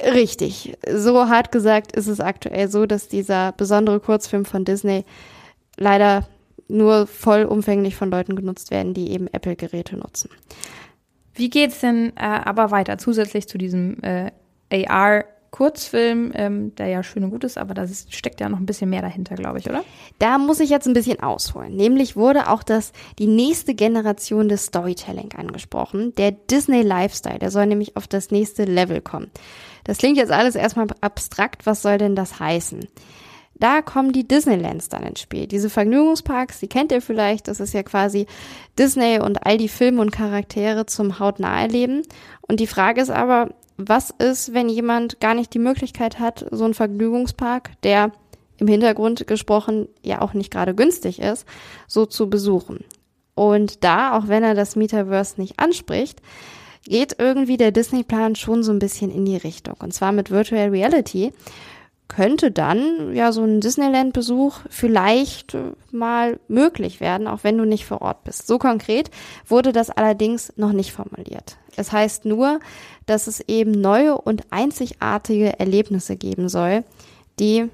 Richtig. 0.00 0.76
So 0.88 1.28
hart 1.28 1.50
gesagt 1.50 1.92
ist 1.92 2.06
es 2.06 2.20
aktuell 2.20 2.68
so, 2.68 2.86
dass 2.86 3.08
dieser 3.08 3.52
besondere 3.52 3.98
Kurzfilm 3.98 4.44
von 4.44 4.64
Disney 4.64 5.04
leider 5.76 6.28
nur 6.68 7.06
vollumfänglich 7.06 7.96
von 7.96 8.10
Leuten 8.10 8.36
genutzt 8.36 8.70
werden, 8.70 8.94
die 8.94 9.10
eben 9.10 9.26
Apple-Geräte 9.26 9.96
nutzen. 9.96 10.30
Wie 11.34 11.50
geht's 11.50 11.80
denn 11.80 12.12
äh, 12.16 12.20
aber 12.20 12.70
weiter 12.70 12.98
zusätzlich 12.98 13.48
zu 13.48 13.58
diesem 13.58 14.02
äh, 14.02 14.30
AR 14.70 15.24
Kurzfilm, 15.52 16.32
ähm, 16.34 16.74
der 16.76 16.88
ja 16.88 17.02
schön 17.02 17.22
und 17.24 17.30
gut 17.30 17.44
ist, 17.44 17.58
aber 17.58 17.74
da 17.74 17.86
steckt 17.86 18.40
ja 18.40 18.48
noch 18.48 18.58
ein 18.58 18.66
bisschen 18.66 18.88
mehr 18.88 19.02
dahinter, 19.02 19.36
glaube 19.36 19.58
ich, 19.58 19.68
oder? 19.68 19.84
Da 20.18 20.38
muss 20.38 20.60
ich 20.60 20.70
jetzt 20.70 20.88
ein 20.88 20.94
bisschen 20.94 21.20
ausholen. 21.20 21.76
Nämlich 21.76 22.16
wurde 22.16 22.48
auch 22.50 22.62
das, 22.62 22.92
die 23.18 23.26
nächste 23.26 23.74
Generation 23.74 24.48
des 24.48 24.64
Storytelling 24.64 25.32
angesprochen. 25.36 26.14
Der 26.16 26.32
Disney 26.32 26.80
Lifestyle, 26.80 27.38
der 27.38 27.50
soll 27.50 27.66
nämlich 27.66 27.98
auf 27.98 28.08
das 28.08 28.30
nächste 28.30 28.64
Level 28.64 29.02
kommen. 29.02 29.30
Das 29.84 29.98
klingt 29.98 30.16
jetzt 30.16 30.32
alles 30.32 30.54
erstmal 30.54 30.86
abstrakt. 31.02 31.66
Was 31.66 31.82
soll 31.82 31.98
denn 31.98 32.16
das 32.16 32.40
heißen? 32.40 32.88
Da 33.54 33.82
kommen 33.82 34.12
die 34.12 34.26
Disneylands 34.26 34.88
dann 34.88 35.02
ins 35.02 35.20
Spiel. 35.20 35.46
Diese 35.46 35.68
Vergnügungsparks, 35.68 36.60
die 36.60 36.66
kennt 36.66 36.90
ihr 36.92 37.02
vielleicht. 37.02 37.46
Das 37.46 37.60
ist 37.60 37.74
ja 37.74 37.82
quasi 37.82 38.26
Disney 38.78 39.20
und 39.20 39.46
all 39.46 39.58
die 39.58 39.68
Filme 39.68 40.00
und 40.00 40.10
Charaktere 40.12 40.86
zum 40.86 41.18
hautnah 41.18 41.60
erleben. 41.60 42.02
Und 42.40 42.58
die 42.58 42.66
Frage 42.66 43.02
ist 43.02 43.10
aber, 43.10 43.50
was 43.76 44.10
ist, 44.10 44.54
wenn 44.54 44.68
jemand 44.68 45.20
gar 45.20 45.34
nicht 45.34 45.54
die 45.54 45.58
Möglichkeit 45.58 46.18
hat, 46.18 46.46
so 46.50 46.64
einen 46.64 46.74
Vergnügungspark, 46.74 47.70
der 47.82 48.12
im 48.58 48.68
Hintergrund 48.68 49.26
gesprochen 49.26 49.88
ja 50.02 50.20
auch 50.20 50.34
nicht 50.34 50.50
gerade 50.50 50.74
günstig 50.74 51.20
ist, 51.20 51.46
so 51.86 52.06
zu 52.06 52.30
besuchen. 52.30 52.84
Und 53.34 53.82
da, 53.82 54.16
auch 54.16 54.28
wenn 54.28 54.42
er 54.42 54.54
das 54.54 54.76
Metaverse 54.76 55.40
nicht 55.40 55.58
anspricht, 55.58 56.20
geht 56.84 57.16
irgendwie 57.18 57.56
der 57.56 57.72
Disney-Plan 57.72 58.34
schon 58.36 58.62
so 58.62 58.72
ein 58.72 58.78
bisschen 58.78 59.10
in 59.10 59.24
die 59.24 59.36
Richtung. 59.36 59.76
Und 59.80 59.94
zwar 59.94 60.12
mit 60.12 60.30
Virtual 60.30 60.68
Reality 60.68 61.32
könnte 62.08 62.50
dann 62.50 63.14
ja 63.14 63.32
so 63.32 63.42
ein 63.42 63.60
Disneyland-Besuch 63.60 64.60
vielleicht 64.68 65.56
mal 65.90 66.38
möglich 66.46 67.00
werden, 67.00 67.26
auch 67.26 67.42
wenn 67.42 67.56
du 67.56 67.64
nicht 67.64 67.86
vor 67.86 68.02
Ort 68.02 68.24
bist. 68.24 68.46
So 68.46 68.58
konkret 68.58 69.10
wurde 69.46 69.72
das 69.72 69.90
allerdings 69.90 70.52
noch 70.56 70.72
nicht 70.72 70.92
formuliert. 70.92 71.56
Es 71.76 71.90
heißt 71.90 72.26
nur, 72.26 72.60
dass 73.06 73.26
es 73.26 73.40
eben 73.40 73.70
neue 73.70 74.16
und 74.16 74.44
einzigartige 74.50 75.58
Erlebnisse 75.58 76.16
geben 76.16 76.48
soll, 76.48 76.84
die 77.40 77.70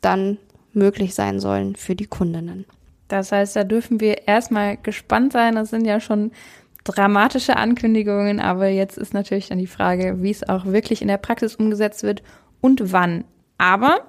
dann 0.00 0.38
möglich 0.72 1.14
sein 1.14 1.38
sollen 1.38 1.76
für 1.76 1.94
die 1.94 2.06
Kundinnen. 2.06 2.64
Das 3.08 3.30
heißt, 3.30 3.56
da 3.56 3.64
dürfen 3.64 4.00
wir 4.00 4.26
erstmal 4.26 4.78
gespannt 4.78 5.34
sein. 5.34 5.54
Das 5.54 5.68
sind 5.68 5.84
ja 5.84 6.00
schon 6.00 6.32
dramatische 6.84 7.56
Ankündigungen, 7.56 8.40
aber 8.40 8.68
jetzt 8.68 8.96
ist 8.96 9.12
natürlich 9.12 9.48
dann 9.48 9.58
die 9.58 9.66
Frage, 9.66 10.22
wie 10.22 10.30
es 10.30 10.48
auch 10.48 10.64
wirklich 10.64 11.02
in 11.02 11.08
der 11.08 11.18
Praxis 11.18 11.56
umgesetzt 11.56 12.02
wird 12.02 12.22
und 12.60 12.92
wann. 12.92 13.24
Aber 13.62 14.00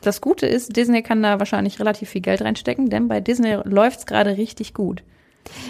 das 0.00 0.20
Gute 0.20 0.46
ist, 0.46 0.74
Disney 0.74 1.04
kann 1.04 1.22
da 1.22 1.38
wahrscheinlich 1.38 1.78
relativ 1.78 2.08
viel 2.08 2.20
Geld 2.20 2.42
reinstecken, 2.42 2.90
denn 2.90 3.06
bei 3.06 3.20
Disney 3.20 3.56
läuft 3.62 4.00
es 4.00 4.06
gerade 4.06 4.36
richtig 4.36 4.74
gut. 4.74 5.04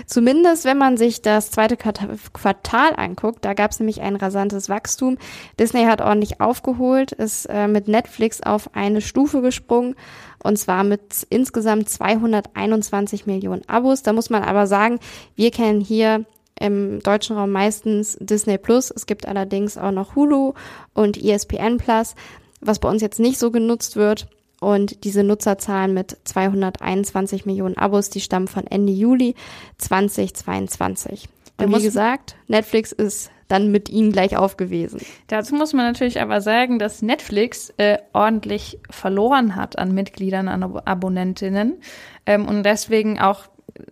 Zumindest 0.07 0.65
wenn 0.65 0.79
man 0.79 0.97
sich 0.97 1.21
das 1.21 1.51
zweite 1.51 1.77
Quartal 1.77 2.95
anguckt, 2.97 3.45
da 3.45 3.53
gab 3.53 3.71
es 3.71 3.81
nämlich 3.81 4.01
ein 4.01 4.17
rasantes 4.17 4.71
Wachstum. 4.71 5.19
Disney 5.61 5.85
hat 5.85 6.01
ordentlich 6.01 6.41
aufgeholt, 6.41 7.13
ist 7.13 7.45
äh, 7.51 7.69
mit 7.69 7.87
Netflix 7.87 8.43
auf 8.43 8.75
eine 8.75 9.03
Stufe 9.03 9.43
gesprungen 9.43 9.95
und 10.43 10.59
zwar 10.59 10.83
mit 10.83 11.27
insgesamt 11.29 11.91
221 11.91 13.27
Millionen 13.27 13.69
Abos. 13.69 14.03
Da 14.03 14.15
muss 14.15 14.31
man 14.31 14.43
aber 14.43 14.67
sagen, 14.67 15.01
wir 15.37 15.51
kennen 15.51 15.83
hier 15.83 16.25
im 16.59 17.01
deutschen 17.01 17.37
Raum 17.37 17.53
meistens 17.53 18.17
Disney 18.21 18.57
Plus. 18.57 18.91
Es 18.91 19.05
gibt 19.05 19.29
allerdings 19.29 19.77
auch 19.77 19.93
noch 19.93 20.17
Hulu 20.17 20.55
und 20.95 21.23
ESPN 21.23 21.77
Plus 21.77 22.15
was 22.61 22.79
bei 22.79 22.89
uns 22.89 23.03
jetzt 23.03 23.21
nicht 23.21 23.39
so 23.39 23.51
genutzt 23.51 23.97
wird. 23.97 24.29
Und 24.61 25.05
diese 25.05 25.23
Nutzerzahlen 25.23 25.95
mit 25.95 26.17
221 26.25 27.47
Millionen 27.47 27.77
Abos, 27.77 28.11
die 28.11 28.21
stammen 28.21 28.49
von 28.49 28.67
Ende 28.67 28.93
Juli 28.93 29.37
2022. 29.79 31.29
Und 31.59 31.77
wie 31.77 31.83
gesagt, 31.83 32.37
Netflix 32.49 32.93
ist 32.93 33.31
dann 33.49 33.71
mit 33.71 33.89
ihnen 33.89 34.13
gleich 34.13 34.37
aufgewesen. 34.37 35.01
Dazu 35.27 35.55
muss 35.55 35.73
man 35.73 35.87
natürlich 35.87 36.21
aber 36.21 36.41
sagen, 36.41 36.79
dass 36.79 37.03
Netflix 37.03 37.73
äh, 37.79 37.99
ordentlich 38.13 38.79
verloren 38.91 39.57
hat 39.57 39.79
an 39.79 39.95
Mitgliedern, 39.95 40.49
an 40.49 40.63
Ab 40.63 40.83
Abonnentinnen 40.85 41.79
ähm, 42.27 42.47
und 42.47 42.63
deswegen 42.63 43.19
auch 43.19 43.49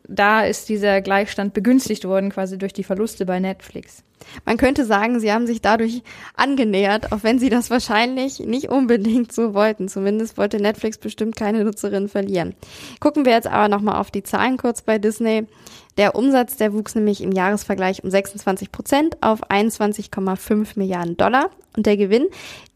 da 0.09 0.45
ist 0.45 0.69
dieser 0.69 1.01
Gleichstand 1.01 1.55
begünstigt 1.55 2.05
worden, 2.05 2.31
quasi 2.31 2.59
durch 2.59 2.73
die 2.73 2.85
Verluste 2.85 3.27
bei 3.27 3.41
Netflix. 3.41 4.03
Man 4.45 4.57
könnte 4.57 4.85
sagen, 4.85 5.21
sie 5.21 5.33
haben 5.33 5.47
sich 5.47 5.61
dadurch 5.61 6.03
angenähert, 6.35 7.13
auch 7.13 7.23
wenn 7.23 7.39
sie 7.39 7.51
das 7.51 7.71
wahrscheinlich 7.71 8.41
nicht 8.41 8.71
unbedingt 8.71 9.33
so 9.33 9.55
wollten. 9.55 9.89
Zumindest 9.89 10.39
wollte 10.39 10.61
Netflix 10.61 10.99
bestimmt 10.99 11.37
keine 11.37 11.65
Nutzerinnen 11.65 12.09
verlieren. 12.09 12.55
Gucken 13.01 13.25
wir 13.25 13.33
jetzt 13.33 13.47
aber 13.47 13.69
nochmal 13.69 14.01
auf 14.01 14.11
die 14.11 14.23
Zahlen 14.23 14.57
kurz 14.57 14.83
bei 14.83 14.99
Disney. 14.99 15.47
Der 15.97 16.15
Umsatz, 16.15 16.57
der 16.57 16.75
wuchs 16.75 16.95
nämlich 16.95 17.23
im 17.23 17.33
Jahresvergleich 17.33 18.05
um 18.05 18.11
26 18.11 18.71
Prozent 18.71 19.17
auf 19.23 19.51
21,5 19.51 20.73
Milliarden 20.77 21.17
Dollar 21.17 21.51
und 21.75 21.87
der 21.87 21.97
Gewinn, 21.97 22.27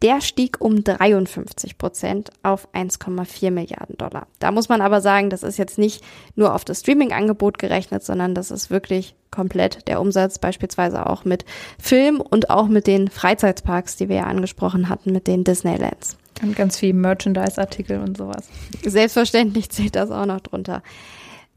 der 0.00 0.22
stieg 0.22 0.60
um 0.60 0.82
53 0.84 1.76
Prozent 1.76 2.30
auf 2.42 2.72
1,4 2.72 3.50
Milliarden 3.50 3.98
Dollar. 3.98 4.26
Da 4.38 4.50
muss 4.50 4.70
man 4.70 4.80
aber 4.80 5.02
sagen, 5.02 5.28
das 5.28 5.42
ist 5.42 5.58
jetzt 5.58 5.76
nicht 5.76 6.02
nur 6.34 6.54
auf 6.54 6.64
das 6.64 6.80
Streaming-Angebot 6.80 7.58
gerechnet, 7.58 8.02
sondern 8.04 8.34
das 8.34 8.50
ist 8.50 8.70
wirklich 8.70 9.14
komplett 9.30 9.86
der 9.86 10.00
Umsatz, 10.00 10.38
beispielsweise 10.38 11.06
auch 11.06 11.24
mit 11.26 11.44
Film 11.78 12.20
und 12.20 12.48
auch 12.48 12.68
mit 12.68 12.86
den 12.86 13.08
Freizeitparks, 13.08 13.96
die 13.96 14.08
wir 14.08 14.16
ja 14.16 14.24
angesprochen 14.24 14.88
hatten, 14.88 15.12
mit 15.12 15.26
den 15.26 15.44
Disneylands. 15.44 16.16
Und 16.42 16.56
ganz 16.56 16.78
viel 16.78 16.94
Merchandise-Artikel 16.94 18.00
und 18.00 18.16
sowas. 18.16 18.48
Selbstverständlich 18.82 19.68
zählt 19.68 19.94
das 19.94 20.10
auch 20.10 20.24
noch 20.24 20.40
drunter. 20.40 20.82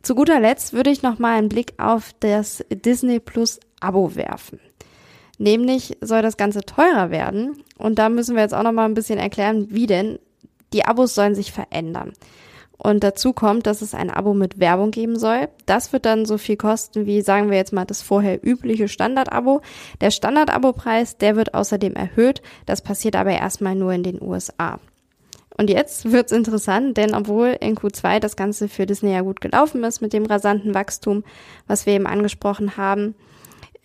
Zu 0.04 0.16
guter 0.16 0.42
Letzt 0.42 0.74
würde 0.74 0.90
ich 0.90 1.02
noch 1.02 1.18
mal 1.18 1.38
einen 1.38 1.48
Blick 1.48 1.76
auf 1.78 2.12
das 2.20 2.64
Disney 2.70 3.22
Plus 3.22 3.62
Abo 3.80 4.16
werfen. 4.16 4.60
Nämlich 5.38 5.98
soll 6.02 6.22
das 6.22 6.36
Ganze 6.36 6.62
teurer 6.62 7.10
werden 7.10 7.64
und 7.78 7.98
da 8.00 8.10
müssen 8.10 8.36
wir 8.36 8.44
jetzt 8.44 8.54
auch 8.54 8.64
noch 8.64 8.74
mal 8.74 8.84
ein 8.84 8.96
bisschen 8.96 9.18
erklären, 9.18 9.68
wie 9.70 9.88
denn 9.88 10.20
die 10.74 10.84
Abos 10.84 11.16
sollen 11.16 11.36
sich 11.36 11.54
verändern. 11.54 12.12
Und 12.78 13.02
dazu 13.02 13.32
kommt, 13.32 13.66
dass 13.66 13.82
es 13.82 13.94
ein 13.94 14.10
Abo 14.10 14.34
mit 14.34 14.60
Werbung 14.60 14.92
geben 14.92 15.18
soll. 15.18 15.48
Das 15.66 15.94
wird 15.94 16.06
dann 16.06 16.26
so 16.26 16.38
viel 16.38 16.58
kosten 16.58 17.06
wie, 17.06 17.22
sagen 17.22 17.50
wir 17.50 17.56
jetzt 17.56 17.72
mal, 17.72 17.86
das 17.86 18.02
vorher 18.02 18.46
übliche 18.46 18.90
Standard-Abo. 18.90 19.62
Der 20.02 20.12
Standard-Abo-Preis, 20.12 21.18
der 21.18 21.38
wird 21.38 21.54
außerdem 21.54 21.94
erhöht. 21.94 22.42
Das 22.66 22.82
passiert 22.82 23.16
aber 23.16 23.32
erstmal 23.32 23.76
nur 23.76 23.94
in 23.94 24.04
den 24.04 24.22
USA. 24.22 24.82
Und 25.64 25.70
jetzt 25.70 26.12
wird's 26.12 26.34
interessant, 26.34 26.98
denn 26.98 27.16
obwohl 27.16 27.56
in 27.62 27.78
Q2 27.78 28.20
das 28.20 28.36
Ganze 28.36 28.68
für 28.68 28.86
Disney 28.86 29.14
ja 29.14 29.22
gut 29.22 29.40
gelaufen 29.40 29.82
ist 29.86 30.02
mit 30.02 30.12
dem 30.12 30.26
rasanten 30.26 30.74
Wachstum, 30.74 31.24
was 31.68 31.86
wir 31.86 31.94
eben 31.94 32.06
angesprochen 32.06 32.76
haben, 32.76 33.16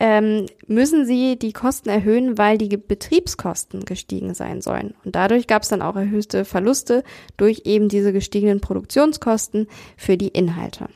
ähm, 0.00 0.46
müssen 0.66 1.06
sie 1.06 1.38
die 1.38 1.52
Kosten 1.52 1.88
erhöhen, 1.88 2.36
weil 2.36 2.58
die 2.58 2.76
Betriebskosten 2.76 3.84
gestiegen 3.84 4.34
sein 4.34 4.60
sollen. 4.60 4.94
Und 5.04 5.14
dadurch 5.14 5.46
gab 5.46 5.62
es 5.62 5.68
dann 5.68 5.80
auch 5.80 5.94
erhöhte 5.94 6.44
Verluste 6.44 7.04
durch 7.36 7.62
eben 7.64 7.88
diese 7.88 8.12
gestiegenen 8.12 8.60
Produktionskosten 8.60 9.68
für 9.96 10.16
die 10.16 10.26
Inhalte. 10.26 10.88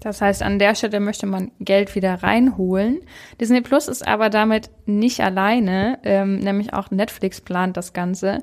Das 0.00 0.22
heißt, 0.22 0.42
an 0.42 0.58
der 0.58 0.74
Stelle 0.74 0.98
möchte 0.98 1.26
man 1.26 1.50
Geld 1.60 1.94
wieder 1.94 2.22
reinholen. 2.22 3.00
Disney 3.40 3.60
Plus 3.60 3.86
ist 3.86 4.06
aber 4.06 4.30
damit 4.30 4.70
nicht 4.86 5.20
alleine, 5.20 5.98
ähm, 6.02 6.38
nämlich 6.38 6.72
auch 6.72 6.90
Netflix 6.90 7.40
plant 7.40 7.76
das 7.76 7.92
Ganze. 7.92 8.42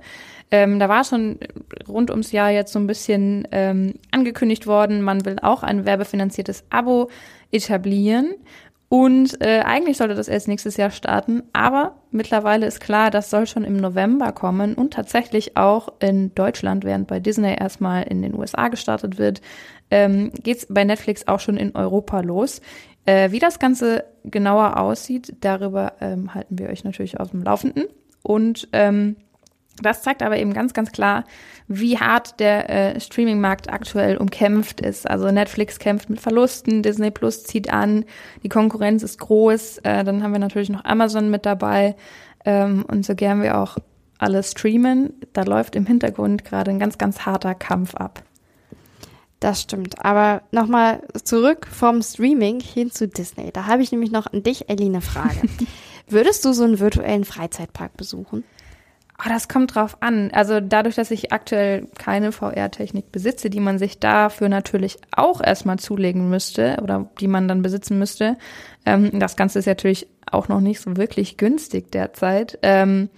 Ähm, 0.50 0.80
da 0.80 0.88
war 0.88 1.04
schon 1.04 1.40
rund 1.88 2.10
ums 2.10 2.32
Jahr 2.32 2.52
jetzt 2.52 2.72
so 2.72 2.80
ein 2.80 2.88
bisschen 2.88 3.48
ähm, 3.52 3.96
angekündigt 4.12 4.66
worden, 4.66 5.02
man 5.02 5.26
will 5.26 5.38
auch 5.42 5.64
ein 5.64 5.86
werbefinanziertes 5.86 6.64
Abo 6.70 7.10
etablieren. 7.52 8.36
Und 8.90 9.42
äh, 9.42 9.60
eigentlich 9.66 9.98
sollte 9.98 10.16
das 10.16 10.30
erst 10.30 10.48
nächstes 10.48 10.78
Jahr 10.78 10.92
starten, 10.92 11.44
aber 11.52 11.98
mittlerweile 12.12 12.66
ist 12.66 12.80
klar, 12.80 13.12
das 13.12 13.30
soll 13.30 13.46
schon 13.46 13.66
im 13.66 13.76
November 13.76 14.32
kommen 14.32 14.76
und 14.76 14.94
tatsächlich 14.94 15.58
auch 15.58 15.90
in 16.00 16.34
Deutschland, 16.36 16.86
während 16.86 17.08
bei 17.08 17.20
Disney 17.20 17.54
erstmal 17.60 18.04
in 18.04 18.22
den 18.22 18.34
USA 18.34 18.70
gestartet 18.70 19.18
wird, 19.18 19.42
ähm, 19.92 20.32
geht 20.44 20.68
bei 20.70 20.84
Netflix 20.84 21.28
auch 21.28 21.40
schon 21.40 21.58
in 21.58 21.76
Europa 21.76 22.22
los. 22.22 22.62
Äh, 23.06 23.32
wie 23.32 23.40
das 23.40 23.60
Ganze 23.60 24.04
genauer 24.26 24.78
aussieht, 24.78 25.36
darüber 25.40 25.94
ähm, 26.02 26.34
halten 26.34 26.60
wir 26.60 26.70
euch 26.70 26.84
natürlich 26.84 27.20
auf 27.20 27.32
dem 27.32 27.42
Laufenden. 27.42 27.86
Und 28.22 28.68
ähm, 28.74 29.16
das 29.82 30.02
zeigt 30.02 30.24
aber 30.24 30.38
eben 30.38 30.54
ganz, 30.54 30.74
ganz 30.74 30.92
klar, 30.92 31.24
wie 31.68 31.98
hart 31.98 32.40
der 32.40 32.70
äh, 32.70 33.00
Streaming-Markt 33.00 33.72
aktuell 33.72 34.18
umkämpft 34.18 34.82
ist. 34.82 35.10
Also 35.10 35.32
Netflix 35.32 35.80
kämpft 35.80 36.10
mit 36.10 36.20
Verlusten, 36.20 36.82
Disney 36.82 37.12
Plus 37.12 37.44
zieht 37.44 37.72
an, 37.72 38.06
die 38.44 38.50
Konkurrenz 38.50 39.04
ist 39.04 39.20
groß. 39.20 39.80
Äh, 39.80 40.04
dann 40.04 40.24
haben 40.24 40.32
wir 40.32 40.40
natürlich 40.40 40.70
noch 40.70 40.84
Amazon 40.84 41.30
mit 41.30 41.46
dabei. 41.46 41.96
Ähm, 42.44 42.86
und 42.88 43.06
so 43.06 43.16
gern 43.16 43.42
wir 43.42 43.58
auch 43.58 43.78
alle 44.18 44.42
streamen, 44.42 45.14
da 45.34 45.44
läuft 45.44 45.76
im 45.76 45.86
Hintergrund 45.86 46.44
gerade 46.44 46.72
ein 46.72 46.80
ganz, 46.80 46.98
ganz 46.98 47.26
harter 47.26 47.54
Kampf 47.54 47.94
ab. 47.94 48.24
Das 49.40 49.62
stimmt. 49.62 50.04
Aber 50.04 50.42
nochmal 50.52 51.02
zurück 51.24 51.68
vom 51.68 52.02
Streaming 52.02 52.60
hin 52.60 52.92
zu 52.92 53.08
Disney. 53.08 53.52
Da 53.52 53.68
habe 53.68 53.84
ich 53.84 53.92
nämlich 53.92 54.12
noch 54.12 54.28
an 54.28 54.44
dich, 54.44 54.70
Ellie, 54.70 54.88
eine 54.88 55.02
Frage. 55.02 55.42
Würdest 56.08 56.46
du 56.46 56.54
so 56.54 56.64
einen 56.64 56.80
virtuellen 56.80 57.26
Freizeitpark 57.26 57.96
besuchen? 57.98 58.44
Oh, 59.20 59.30
das 59.30 59.48
kommt 59.48 59.74
drauf 59.74 59.98
an. 60.00 60.30
Also 60.32 60.60
dadurch, 60.60 60.96
dass 60.96 61.10
ich 61.10 61.32
aktuell 61.32 61.88
keine 61.98 62.32
VR-Technik 62.32 63.12
besitze, 63.12 63.50
die 63.50 63.60
man 63.60 63.80
sich 63.80 64.00
dafür 64.00 64.48
natürlich 64.48 64.98
auch 65.12 65.42
erstmal 65.42 65.80
zulegen 65.80 66.30
müsste 66.30 66.78
oder 66.84 67.10
die 67.20 67.28
man 67.28 67.48
dann 67.48 67.64
besitzen 67.64 67.98
müsste. 67.98 68.38
Ähm, 68.86 69.20
das 69.20 69.36
Ganze 69.36 69.60
ist 69.60 69.66
natürlich 69.66 70.08
auch 70.32 70.50
noch 70.50 70.62
nicht 70.62 70.82
so 70.82 70.98
wirklich 70.98 71.38
günstig 71.38 71.92
derzeit. 71.92 72.60
Ähm, 72.62 73.10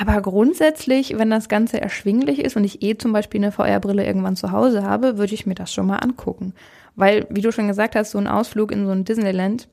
aber 0.00 0.20
grundsätzlich, 0.20 1.18
wenn 1.18 1.30
das 1.30 1.48
Ganze 1.48 1.80
erschwinglich 1.80 2.38
ist 2.38 2.56
und 2.56 2.64
ich 2.64 2.82
eh 2.82 2.96
zum 2.96 3.12
Beispiel 3.12 3.40
eine 3.40 3.50
VR-Brille 3.50 4.06
irgendwann 4.06 4.36
zu 4.36 4.52
Hause 4.52 4.84
habe, 4.84 5.18
würde 5.18 5.34
ich 5.34 5.44
mir 5.44 5.54
das 5.54 5.72
schon 5.72 5.86
mal 5.86 5.96
angucken. 5.96 6.54
Weil, 6.94 7.26
wie 7.30 7.40
du 7.40 7.50
schon 7.50 7.66
gesagt 7.66 7.96
hast, 7.96 8.12
so 8.12 8.18
ein 8.18 8.28
Ausflug 8.28 8.70
in 8.70 8.86
so 8.86 8.92
ein 8.92 9.04
Disneyland, 9.04 9.68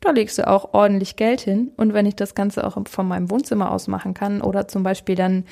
da 0.00 0.10
legst 0.10 0.38
du 0.38 0.48
auch 0.48 0.72
ordentlich 0.72 1.14
Geld 1.16 1.40
hin. 1.40 1.70
Und 1.76 1.94
wenn 1.94 2.06
ich 2.06 2.16
das 2.16 2.34
Ganze 2.34 2.66
auch 2.66 2.76
von 2.88 3.06
meinem 3.06 3.30
Wohnzimmer 3.30 3.70
aus 3.70 3.86
machen 3.86 4.12
kann 4.12 4.42
oder 4.42 4.66
zum 4.66 4.82
Beispiel 4.82 5.14
dann 5.14 5.44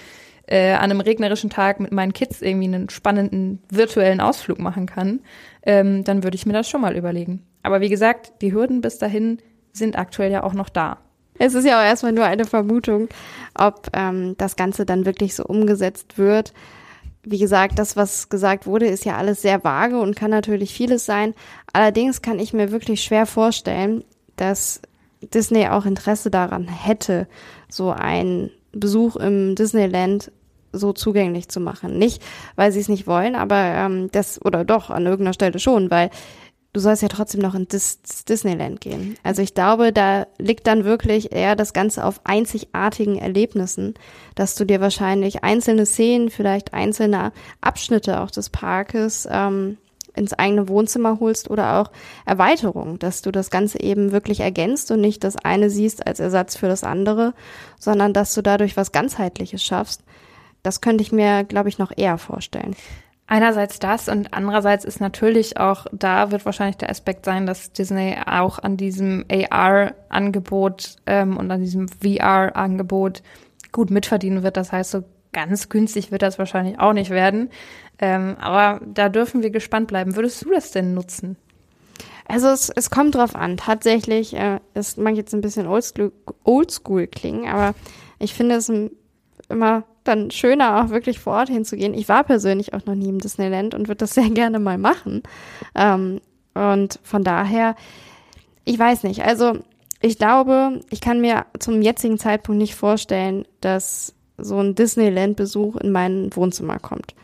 äh, 0.46 0.72
an 0.72 0.90
einem 0.90 1.00
regnerischen 1.00 1.50
Tag 1.50 1.78
mit 1.78 1.92
meinen 1.92 2.12
Kids 2.12 2.42
irgendwie 2.42 2.66
einen 2.66 2.88
spannenden 2.88 3.62
virtuellen 3.70 4.20
Ausflug 4.20 4.58
machen 4.58 4.87
kann, 4.87 5.20
ähm, 5.62 6.02
dann 6.02 6.25
würde 6.25 6.34
ich 6.34 6.46
mir 6.46 6.54
das 6.54 6.68
schon 6.68 6.80
mal 6.80 6.96
überlegen. 6.96 7.44
Aber 7.62 7.80
wie 7.80 7.88
gesagt, 7.88 8.32
die 8.40 8.52
Hürden 8.52 8.80
bis 8.80 8.98
dahin 8.98 9.38
sind 9.72 9.96
aktuell 9.96 10.32
ja 10.32 10.42
auch 10.42 10.54
noch 10.54 10.70
da. 10.70 10.98
Es 11.38 11.54
ist 11.54 11.64
ja 11.64 11.78
auch 11.78 11.85
erstmal 11.85 12.12
nur 12.12 12.25
eine 12.25 12.45
Vermutung, 12.45 13.09
ob 13.54 13.88
ähm, 13.92 14.37
das 14.38 14.57
Ganze 14.57 14.85
dann 14.85 15.07
wirklich 15.07 15.35
so 15.35 15.45
umgesetzt 15.45 16.18
wird. 16.18 16.52
Wie 17.23 17.38
gesagt, 17.38 17.78
das, 17.78 17.97
was 17.97 18.28
gesagt 18.28 18.66
wurde, 18.66 18.87
ist 18.87 19.04
ja 19.04 19.16
alles 19.16 19.42
sehr 19.42 19.62
vage 19.64 20.00
und 20.00 20.16
kann 20.16 20.30
natürlich 20.30 20.73
vieles 20.73 21.04
sein. 21.04 21.35
Allerdings 21.73 22.23
kann 22.23 22.38
ich 22.38 22.52
mir 22.52 22.71
wirklich 22.71 23.02
schwer 23.02 23.26
vorstellen, 23.26 24.04
dass 24.37 24.80
Disney 25.35 25.68
auch 25.68 25.85
Interesse 25.85 26.30
daran 26.30 26.68
hätte, 26.68 27.26
so 27.68 27.90
einen 27.90 28.50
Besuch 28.73 29.16
im 29.16 29.54
Disneyland 29.54 30.30
so 30.73 30.92
zugänglich 30.92 31.49
zu 31.49 31.61
machen. 31.61 31.99
Nicht, 31.99 32.23
weil 32.57 32.73
sie 32.73 32.80
es 32.80 32.88
nicht 32.88 33.07
wollen, 33.07 33.35
aber 33.35 33.57
ähm, 33.57 34.11
das, 34.12 34.45
oder 34.45 34.64
doch, 34.64 34.90
an 34.90 35.07
irgendeiner 35.07 35.33
Stelle 35.33 35.59
schon, 35.59 35.90
weil 35.90 36.11
du 36.72 36.80
sollst 36.80 37.02
ja 37.02 37.08
trotzdem 37.08 37.40
noch 37.40 37.54
in 37.54 37.66
Dis 37.68 38.00
Disneyland 38.28 38.80
gehen. 38.80 39.16
Also 39.22 39.42
ich 39.42 39.54
glaube, 39.54 39.92
da 39.92 40.26
liegt 40.38 40.66
dann 40.66 40.84
wirklich 40.84 41.32
eher 41.32 41.56
das 41.56 41.72
Ganze 41.72 42.04
auf 42.04 42.20
einzigartigen 42.25 43.16
Erlebnissen, 43.18 43.94
dass 44.34 44.54
du 44.54 44.64
dir 44.64 44.80
wahrscheinlich 44.80 45.44
einzelne 45.44 45.87
Szenen, 45.87 46.30
vielleicht 46.30 46.75
einzelne 46.75 47.32
Abschnitte 47.60 48.20
auch 48.20 48.30
des 48.30 48.50
Parkes 48.50 49.26
ähm, 49.30 49.78
ins 50.14 50.34
eigene 50.34 50.68
Wohnzimmer 50.68 51.18
holst 51.20 51.48
oder 51.48 51.80
auch 51.80 51.90
Erweiterung, 52.26 52.98
dass 52.98 53.22
du 53.22 53.30
das 53.30 53.50
Ganze 53.50 53.80
eben 53.80 54.12
wirklich 54.12 54.40
ergänzt 54.40 54.90
und 54.90 55.00
nicht 55.00 55.25
das 55.25 55.37
eine 55.37 55.70
siehst 55.70 56.06
als 56.06 56.20
Ersatz 56.20 56.56
für 56.56 56.68
das 56.68 56.84
andere, 56.84 57.34
sondern 57.78 58.12
dass 58.12 58.34
du 58.34 58.42
dadurch 58.42 58.76
was 58.76 58.92
ganzheitliches 58.92 59.62
schaffst. 59.62 60.02
Das 60.62 60.80
könnte 60.80 61.02
ich 61.02 61.12
mir, 61.12 61.44
glaube 61.44 61.68
ich, 61.68 61.78
noch 61.78 61.92
eher 61.96 62.18
vorstellen. 62.18 62.75
Einerseits 63.30 63.78
das 63.78 64.08
und 64.08 64.32
andererseits 64.32 64.87
ist 64.87 65.02
natürlich 65.02 65.58
auch, 65.58 65.85
da 65.92 66.30
wird 66.30 66.47
wahrscheinlich 66.47 66.78
der 66.78 66.88
Aspekt 66.88 67.26
sein, 67.26 67.44
dass 67.44 67.73
Disney 67.73 68.16
auch 68.25 68.58
an 68.58 68.78
diesem 68.78 69.26
AR-Angebot 69.30 70.97
ähm, 71.04 71.37
und 71.37 71.50
an 71.50 71.61
diesem 71.61 71.88
VR-Angebot 71.88 73.23
gut 73.70 73.90
mitverdienen 73.90 74.42
wird. 74.42 74.56
Das 74.56 74.73
heißt, 74.73 74.90
so 74.92 75.04
ganz 75.35 75.68
günstig 75.68 76.11
wird 76.11 76.23
das 76.23 76.38
wahrscheinlich 76.38 76.78
auch 76.80 76.94
nicht 76.94 77.11
werden. 77.11 77.50
Ähm, 77.99 78.37
aber 78.40 78.80
da 78.87 79.11
dürfen 79.11 79.42
wir 79.42 79.50
gespannt 79.50 79.88
bleiben. 79.88 80.16
Würdest 80.16 80.42
du 80.42 80.50
das 80.50 80.70
denn 80.70 80.94
nutzen? 80.94 81.37
Also 82.26 82.49
es, 82.49 82.70
es 82.70 82.88
kommt 82.88 83.14
drauf 83.14 83.37
an. 83.37 83.58
Tatsächlich, 83.58 84.35
äh, 84.35 84.61
es 84.73 84.97
mag 84.97 85.16
jetzt 85.16 85.35
ein 85.35 85.42
bisschen 85.42 85.66
oldschool, 85.66 86.12
oldschool 86.44 87.06
klingen, 87.06 87.47
aber 87.47 87.75
ich 88.18 88.32
finde 88.32 88.54
es 88.54 88.73
immer 89.50 89.85
dann 90.08 90.30
schöner, 90.30 90.82
auch 90.82 90.90
wirklich 90.90 91.18
vor 91.18 91.34
Ort 91.34 91.49
hinzugehen. 91.49 91.94
Ich 91.94 92.08
war 92.08 92.25
persönlich 92.25 92.75
auch 92.75 92.84
noch 92.86 92.94
nie 92.94 93.08
im 93.08 93.18
Disneyland 93.18 93.75
und 93.75 93.88
würde 93.88 93.99
das 93.99 94.14
sehr 94.14 94.30
gerne 94.30 94.58
mal 94.58 94.78
machen. 94.78 95.23
Ähm, 95.75 96.21
und 96.54 96.99
von 97.02 97.23
daher, 97.23 97.76
ich 98.64 98.78
weiß 98.78 99.04
nicht. 99.04 99.23
Also 99.25 99.58
ich 100.00 100.18
glaube, 100.18 100.80
ich 100.90 101.00
kann 101.00 101.21
mir 101.21 101.47
zum 101.58 101.82
jetzigen 101.82 102.18
Zeitpunkt 102.18 102.60
nicht 102.60 102.75
vorstellen, 102.75 103.47
dass 103.60 104.14
so 104.36 104.58
ein 104.58 104.75
Disneyland-Besuch 104.75 105.76
in 105.76 105.90
mein 105.90 106.34
Wohnzimmer 106.34 106.78
kommt. 106.78 107.14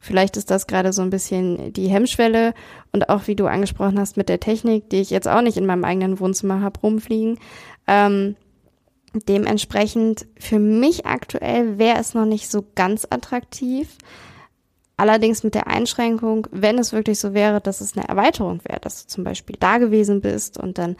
Vielleicht 0.00 0.36
ist 0.36 0.50
das 0.50 0.66
gerade 0.66 0.92
so 0.92 1.02
ein 1.02 1.10
bisschen 1.10 1.72
die 1.72 1.88
Hemmschwelle 1.88 2.54
und 2.92 3.08
auch 3.08 3.26
wie 3.26 3.34
du 3.34 3.46
angesprochen 3.46 3.98
hast 3.98 4.16
mit 4.16 4.28
der 4.28 4.40
Technik, 4.40 4.90
die 4.90 5.00
ich 5.00 5.10
jetzt 5.10 5.26
auch 5.26 5.40
nicht 5.40 5.56
in 5.56 5.66
meinem 5.66 5.84
eigenen 5.84 6.20
Wohnzimmer 6.20 6.60
habe 6.60 6.80
rumfliegen. 6.80 7.38
Ähm, 7.86 8.36
dementsprechend 9.28 10.26
für 10.38 10.58
mich 10.58 11.06
aktuell 11.06 11.78
wäre 11.78 11.98
es 11.98 12.14
noch 12.14 12.26
nicht 12.26 12.50
so 12.50 12.64
ganz 12.74 13.06
attraktiv. 13.08 13.96
Allerdings 14.96 15.42
mit 15.42 15.54
der 15.54 15.66
Einschränkung, 15.66 16.46
wenn 16.50 16.78
es 16.78 16.92
wirklich 16.92 17.18
so 17.18 17.34
wäre, 17.34 17.60
dass 17.60 17.80
es 17.80 17.96
eine 17.96 18.08
Erweiterung 18.08 18.60
wäre, 18.64 18.80
dass 18.80 19.02
du 19.02 19.08
zum 19.08 19.24
Beispiel 19.24 19.56
da 19.58 19.78
gewesen 19.78 20.20
bist 20.20 20.58
und 20.58 20.78
dann 20.78 20.96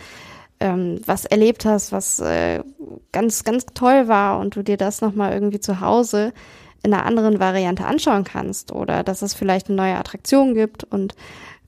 ähm, 0.61 1.01
was 1.05 1.25
erlebt 1.25 1.65
hast, 1.65 1.93
was 1.93 2.21
äh, 2.21 2.63
ganz, 3.13 3.45
ganz 3.45 3.67
toll 3.75 4.09
war 4.09 4.39
und 4.39 4.57
du 4.57 4.63
dir 4.63 4.77
das 4.77 5.01
nochmal 5.01 5.33
irgendwie 5.33 5.61
zu 5.61 5.81
Hause 5.81 6.33
in 6.83 6.93
einer 6.93 7.05
anderen 7.05 7.41
Variante 7.41 7.85
anschauen 7.85 8.25
kannst 8.25 8.73
oder 8.73 9.03
dass 9.03 9.23
es 9.23 9.35
vielleicht 9.35 9.69
eine 9.69 9.77
neue 9.77 9.97
Attraktion 9.97 10.55
gibt 10.55 10.85
und 10.85 11.15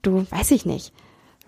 du, 0.03 0.27
weiß 0.31 0.51
ich 0.53 0.65
nicht, 0.65 0.93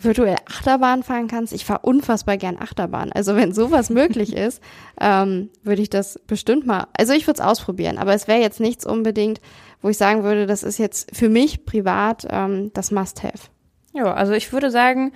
virtuell 0.02 0.36
Achterbahn 0.48 1.02
fahren 1.02 1.28
kannst. 1.28 1.52
Ich 1.52 1.64
fahre 1.64 1.80
unfassbar 1.80 2.36
gern 2.36 2.56
Achterbahn. 2.58 3.12
Also 3.12 3.36
wenn 3.36 3.52
sowas 3.52 3.90
möglich 3.90 4.34
ist, 4.34 4.62
ähm, 5.00 5.50
würde 5.62 5.82
ich 5.82 5.90
das 5.90 6.18
bestimmt 6.26 6.66
mal, 6.66 6.86
also 6.96 7.12
ich 7.12 7.26
würde 7.26 7.40
es 7.40 7.46
ausprobieren, 7.46 7.98
aber 7.98 8.14
es 8.14 8.28
wäre 8.28 8.40
jetzt 8.40 8.60
nichts 8.60 8.86
unbedingt, 8.86 9.40
wo 9.82 9.88
ich 9.88 9.98
sagen 9.98 10.22
würde, 10.22 10.46
das 10.46 10.62
ist 10.62 10.78
jetzt 10.78 11.14
für 11.16 11.28
mich 11.28 11.64
privat 11.64 12.26
ähm, 12.30 12.70
das 12.74 12.90
Must-Have. 12.90 13.48
Ja, 13.92 14.12
also 14.12 14.32
ich 14.32 14.52
würde 14.52 14.70
sagen, 14.70 15.12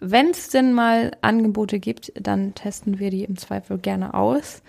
wenn 0.00 0.30
es 0.30 0.48
denn 0.48 0.72
mal 0.72 1.12
Angebote 1.22 1.80
gibt, 1.80 2.12
dann 2.14 2.54
testen 2.54 2.98
wir 2.98 3.10
die 3.10 3.24
im 3.24 3.36
Zweifel 3.36 3.78
gerne 3.78 4.14
aus. 4.14 4.62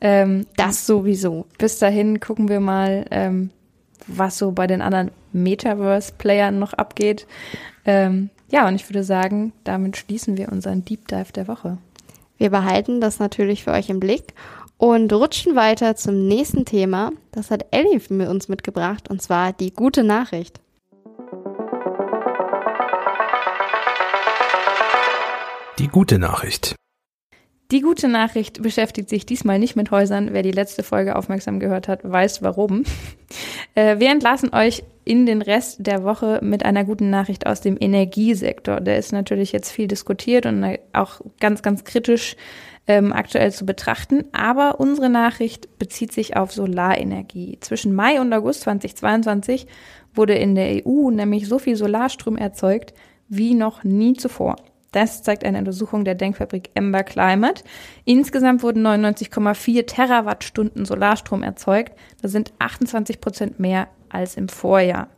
Ähm, 0.00 0.46
das 0.56 0.86
sowieso. 0.86 1.46
Bis 1.58 1.78
dahin 1.78 2.20
gucken 2.20 2.48
wir 2.48 2.60
mal, 2.60 3.06
ähm, 3.10 3.50
was 4.06 4.36
so 4.36 4.52
bei 4.52 4.66
den 4.66 4.82
anderen 4.82 5.10
Metaverse-Playern 5.32 6.58
noch 6.58 6.74
abgeht. 6.74 7.26
Ähm, 7.86 8.28
ja, 8.50 8.68
und 8.68 8.74
ich 8.74 8.88
würde 8.88 9.04
sagen, 9.04 9.52
damit 9.64 9.96
schließen 9.96 10.36
wir 10.36 10.50
unseren 10.52 10.84
Deep 10.84 11.08
Dive 11.08 11.32
der 11.32 11.48
Woche. 11.48 11.78
Wir 12.36 12.50
behalten 12.50 13.00
das 13.00 13.18
natürlich 13.18 13.64
für 13.64 13.72
euch 13.72 13.88
im 13.88 14.00
Blick 14.00 14.34
und 14.76 15.12
rutschen 15.12 15.56
weiter 15.56 15.96
zum 15.96 16.26
nächsten 16.26 16.64
Thema. 16.64 17.12
Das 17.32 17.50
hat 17.50 17.66
Ellie 17.70 18.00
für 18.00 18.28
uns 18.28 18.48
mitgebracht 18.48 19.08
und 19.08 19.22
zwar 19.22 19.52
die 19.52 19.72
gute 19.72 20.04
Nachricht. 20.04 20.60
Die 25.78 25.88
gute 25.88 26.18
Nachricht. 26.18 26.76
Die 27.70 27.80
gute 27.80 28.08
Nachricht 28.08 28.62
beschäftigt 28.62 29.08
sich 29.08 29.24
diesmal 29.24 29.58
nicht 29.58 29.74
mit 29.74 29.90
Häusern. 29.90 30.28
Wer 30.32 30.42
die 30.42 30.52
letzte 30.52 30.82
Folge 30.82 31.16
aufmerksam 31.16 31.60
gehört 31.60 31.88
hat, 31.88 32.00
weiß 32.02 32.42
warum. 32.42 32.84
Äh, 33.76 33.98
wir 33.98 34.12
entlassen 34.12 34.54
euch 34.54 34.84
in 35.04 35.26
den 35.26 35.42
Rest 35.42 35.84
der 35.84 36.04
Woche 36.04 36.38
mit 36.40 36.64
einer 36.64 36.84
guten 36.84 37.10
Nachricht 37.10 37.48
aus 37.48 37.60
dem 37.60 37.76
Energiesektor. 37.80 38.80
Der 38.80 38.98
ist 38.98 39.10
natürlich 39.10 39.50
jetzt 39.50 39.72
viel 39.72 39.88
diskutiert 39.88 40.46
und 40.46 40.64
auch 40.92 41.20
ganz, 41.40 41.60
ganz 41.60 41.82
kritisch 41.82 42.36
ähm, 42.86 43.12
aktuell 43.12 43.50
zu 43.50 43.66
betrachten. 43.66 44.26
Aber 44.30 44.78
unsere 44.78 45.10
Nachricht 45.10 45.78
bezieht 45.80 46.12
sich 46.12 46.36
auf 46.36 46.52
Solarenergie. 46.52 47.58
Zwischen 47.60 47.92
Mai 47.92 48.20
und 48.20 48.32
August 48.32 48.60
2022 48.60 49.66
wurde 50.14 50.34
in 50.34 50.54
der 50.54 50.86
EU 50.86 51.10
nämlich 51.10 51.48
so 51.48 51.58
viel 51.58 51.74
Solarstrom 51.74 52.36
erzeugt 52.36 52.94
wie 53.28 53.54
noch 53.54 53.82
nie 53.82 54.14
zuvor. 54.14 54.56
Das 54.94 55.24
zeigt 55.24 55.44
eine 55.44 55.58
Untersuchung 55.58 56.04
der 56.04 56.14
Denkfabrik 56.14 56.70
Ember 56.74 57.02
Climate. 57.02 57.64
Insgesamt 58.04 58.62
wurden 58.62 58.86
99,4 58.86 59.86
Terawattstunden 59.86 60.84
Solarstrom 60.84 61.42
erzeugt. 61.42 61.98
Das 62.22 62.30
sind 62.30 62.52
28 62.60 63.20
Prozent 63.20 63.58
mehr 63.58 63.88
als 64.08 64.36
im 64.36 64.48
Vorjahr. 64.48 65.08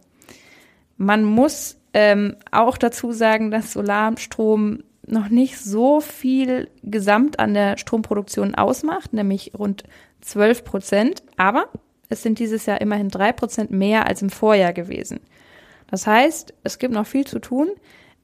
Man 0.97 1.25
muss 1.25 1.77
ähm, 1.93 2.37
auch 2.51 2.79
dazu 2.79 3.13
sagen, 3.13 3.51
dass 3.51 3.75
Solarstrom 3.75 4.83
noch 5.07 5.29
nicht 5.29 5.59
so 5.59 6.01
viel 6.01 6.71
gesamt 6.83 7.39
an 7.39 7.53
der 7.53 7.77
Stromproduktion 7.77 8.55
ausmacht, 8.55 9.13
nämlich 9.13 9.53
rund 9.59 9.85
12 10.23 10.65
Prozent. 10.65 11.23
Aber 11.37 11.69
es 12.09 12.23
sind 12.23 12.39
dieses 12.39 12.65
Jahr 12.65 12.81
immerhin 12.81 13.11
drei 13.11 13.33
Prozent 13.33 13.71
mehr 13.71 14.07
als 14.07 14.23
im 14.23 14.31
Vorjahr 14.31 14.73
gewesen. 14.73 15.21
Das 15.91 16.07
heißt, 16.07 16.55
es 16.65 16.79
gibt 16.79 16.95
noch 16.95 17.07
viel 17.07 17.27
zu 17.27 17.41
tun. 17.41 17.69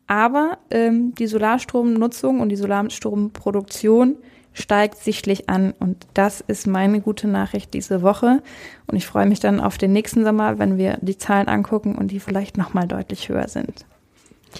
Aber 0.07 0.59
ähm, 0.71 1.15
die 1.15 1.27
Solarstromnutzung 1.27 2.41
und 2.41 2.49
die 2.49 2.57
Solarstromproduktion 2.57 4.17
steigt 4.53 4.99
sichtlich 4.99 5.49
an. 5.49 5.73
Und 5.79 6.07
das 6.15 6.41
ist 6.41 6.67
meine 6.67 7.01
gute 7.01 7.29
Nachricht 7.29 7.73
diese 7.75 8.03
Woche. 8.03 8.43
Und 8.87 8.97
ich 8.97 9.07
freue 9.07 9.27
mich 9.27 9.41
dann 9.41 9.61
auf 9.61 9.79
den 9.79 9.93
nächsten 9.93 10.25
Sommer, 10.25 10.59
wenn 10.59 10.77
wir 10.77 10.99
die 11.01 11.17
Zahlen 11.17 11.49
angucken 11.49 11.95
und 11.95 12.11
die 12.11 12.21
vielleicht 12.21 12.59
nochmal 12.59 12.87
deutlich 12.87 13.29
höher 13.29 13.49
sind. 13.49 13.87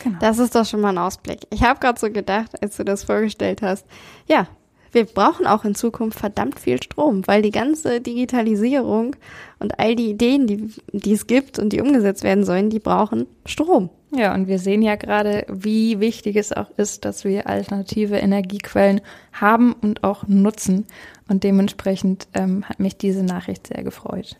Genau. 0.03 0.19
Das 0.21 0.39
ist 0.39 0.55
doch 0.55 0.65
schon 0.65 0.81
mal 0.81 0.91
ein 0.91 0.99
Ausblick. 0.99 1.41
Ich 1.51 1.63
habe 1.63 1.81
gerade 1.81 2.01
so 2.01 2.11
gedacht, 2.11 2.63
als 2.63 2.77
du 2.77 2.85
das 2.85 3.05
vorgestellt 3.05 3.61
hast, 3.61 3.87
ja, 4.27 4.47
wir 4.93 5.05
brauchen 5.07 5.47
auch 5.47 5.65
in 5.65 5.75
Zukunft 5.75 6.19
verdammt 6.19 6.61
viel 6.61 6.83
Strom, 6.83 7.27
weil 7.27 7.43
die 7.43 7.51
ganze 7.51 8.01
Digitalisierung 8.01 9.17
und 9.59 9.79
all 9.79 9.97
die 9.97 10.11
Ideen, 10.11 10.47
die, 10.47 10.71
die 10.93 11.13
es 11.13 11.27
gibt 11.27 11.59
und 11.59 11.73
die 11.73 11.81
umgesetzt 11.81 12.23
werden 12.23 12.45
sollen, 12.45 12.69
die 12.69 12.79
brauchen 12.79 13.27
Strom. 13.47 13.91
Ja, 14.15 14.35
und 14.35 14.47
wir 14.47 14.59
sehen 14.59 14.83
ja 14.83 14.97
gerade, 14.97 15.47
wie 15.49 15.99
wichtig 15.99 16.37
es 16.37 16.53
auch 16.53 16.71
ist, 16.77 17.07
dass 17.07 17.25
wir 17.25 17.47
alternative 17.47 18.17
Energiequellen 18.17 19.01
haben 19.33 19.73
und 19.73 20.05
auch 20.05 20.29
nutzen. 20.29 20.87
Und 21.29 21.45
dementsprechend 21.45 22.29
ähm, 22.35 22.69
hat 22.69 22.79
mich 22.79 22.99
diese 22.99 23.23
Nachricht 23.23 23.69
sehr 23.69 23.83
gefreut. 23.83 24.37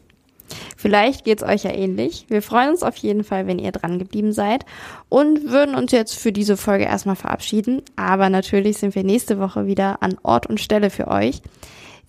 Vielleicht 0.77 1.25
geht's 1.25 1.43
euch 1.43 1.65
ja 1.65 1.73
ähnlich. 1.73 2.27
Wir 2.29 2.43
freuen 2.43 2.71
uns 2.71 2.83
auf 2.83 2.97
jeden 2.97 3.25
Fall, 3.25 3.47
wenn 3.47 3.59
ihr 3.59 3.73
dran 3.73 3.99
geblieben 3.99 4.33
seid 4.33 4.67
und 5.09 5.51
würden 5.51 5.75
uns 5.75 5.93
jetzt 5.93 6.17
für 6.17 6.33
diese 6.33 6.59
Folge 6.59 6.85
erstmal 6.85 7.17
verabschieden. 7.17 7.81
Aber 7.97 8.29
natürlich 8.29 8.77
sind 8.77 8.95
wir 8.95 9.05
nächste 9.05 9.39
Woche 9.39 9.67
wieder 9.67 10.03
an 10.03 10.17
Ort 10.23 10.47
und 10.47 10.61
Stelle 10.61 10.91
für 10.91 11.09
euch. 11.09 11.41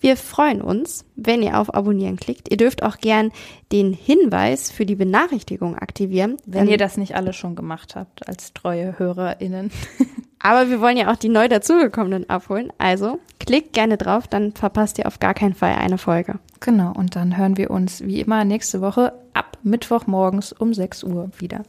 Wir 0.04 0.18
freuen 0.18 0.60
uns, 0.60 1.06
wenn 1.16 1.42
ihr 1.42 1.58
auf 1.58 1.72
Abonnieren 1.72 2.16
klickt. 2.16 2.50
Ihr 2.50 2.58
dürft 2.58 2.82
auch 2.82 2.98
gern 2.98 3.32
den 3.72 3.94
Hinweis 3.94 4.70
für 4.70 4.84
die 4.84 4.96
Benachrichtigung 4.96 5.76
aktivieren. 5.78 6.36
Wenn 6.44 6.68
ihr 6.68 6.76
das 6.76 6.98
nicht 6.98 7.16
alle 7.16 7.32
schon 7.32 7.56
gemacht 7.56 7.96
habt, 7.96 8.28
als 8.28 8.52
treue 8.52 8.98
HörerInnen. 8.98 9.70
Aber 10.40 10.68
wir 10.68 10.82
wollen 10.82 10.98
ja 10.98 11.10
auch 11.10 11.16
die 11.16 11.30
neu 11.30 11.48
dazugekommenen 11.48 12.28
abholen. 12.28 12.70
Also 12.76 13.18
klickt 13.38 13.72
gerne 13.72 13.96
drauf, 13.96 14.28
dann 14.28 14.52
verpasst 14.52 14.98
ihr 14.98 15.06
auf 15.06 15.20
gar 15.20 15.32
keinen 15.32 15.54
Fall 15.54 15.76
eine 15.76 15.96
Folge. 15.96 16.38
Genau, 16.60 16.92
und 16.92 17.16
dann 17.16 17.38
hören 17.38 17.56
wir 17.56 17.70
uns 17.70 18.04
wie 18.04 18.20
immer 18.20 18.44
nächste 18.44 18.82
Woche 18.82 19.14
ab 19.32 19.56
Mittwoch 19.62 20.06
morgens 20.06 20.52
um 20.52 20.74
6 20.74 21.04
Uhr 21.04 21.30
wieder. 21.38 21.62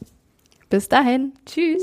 Bis 0.68 0.90
dahin. 0.90 1.32
Tschüss. 1.46 1.82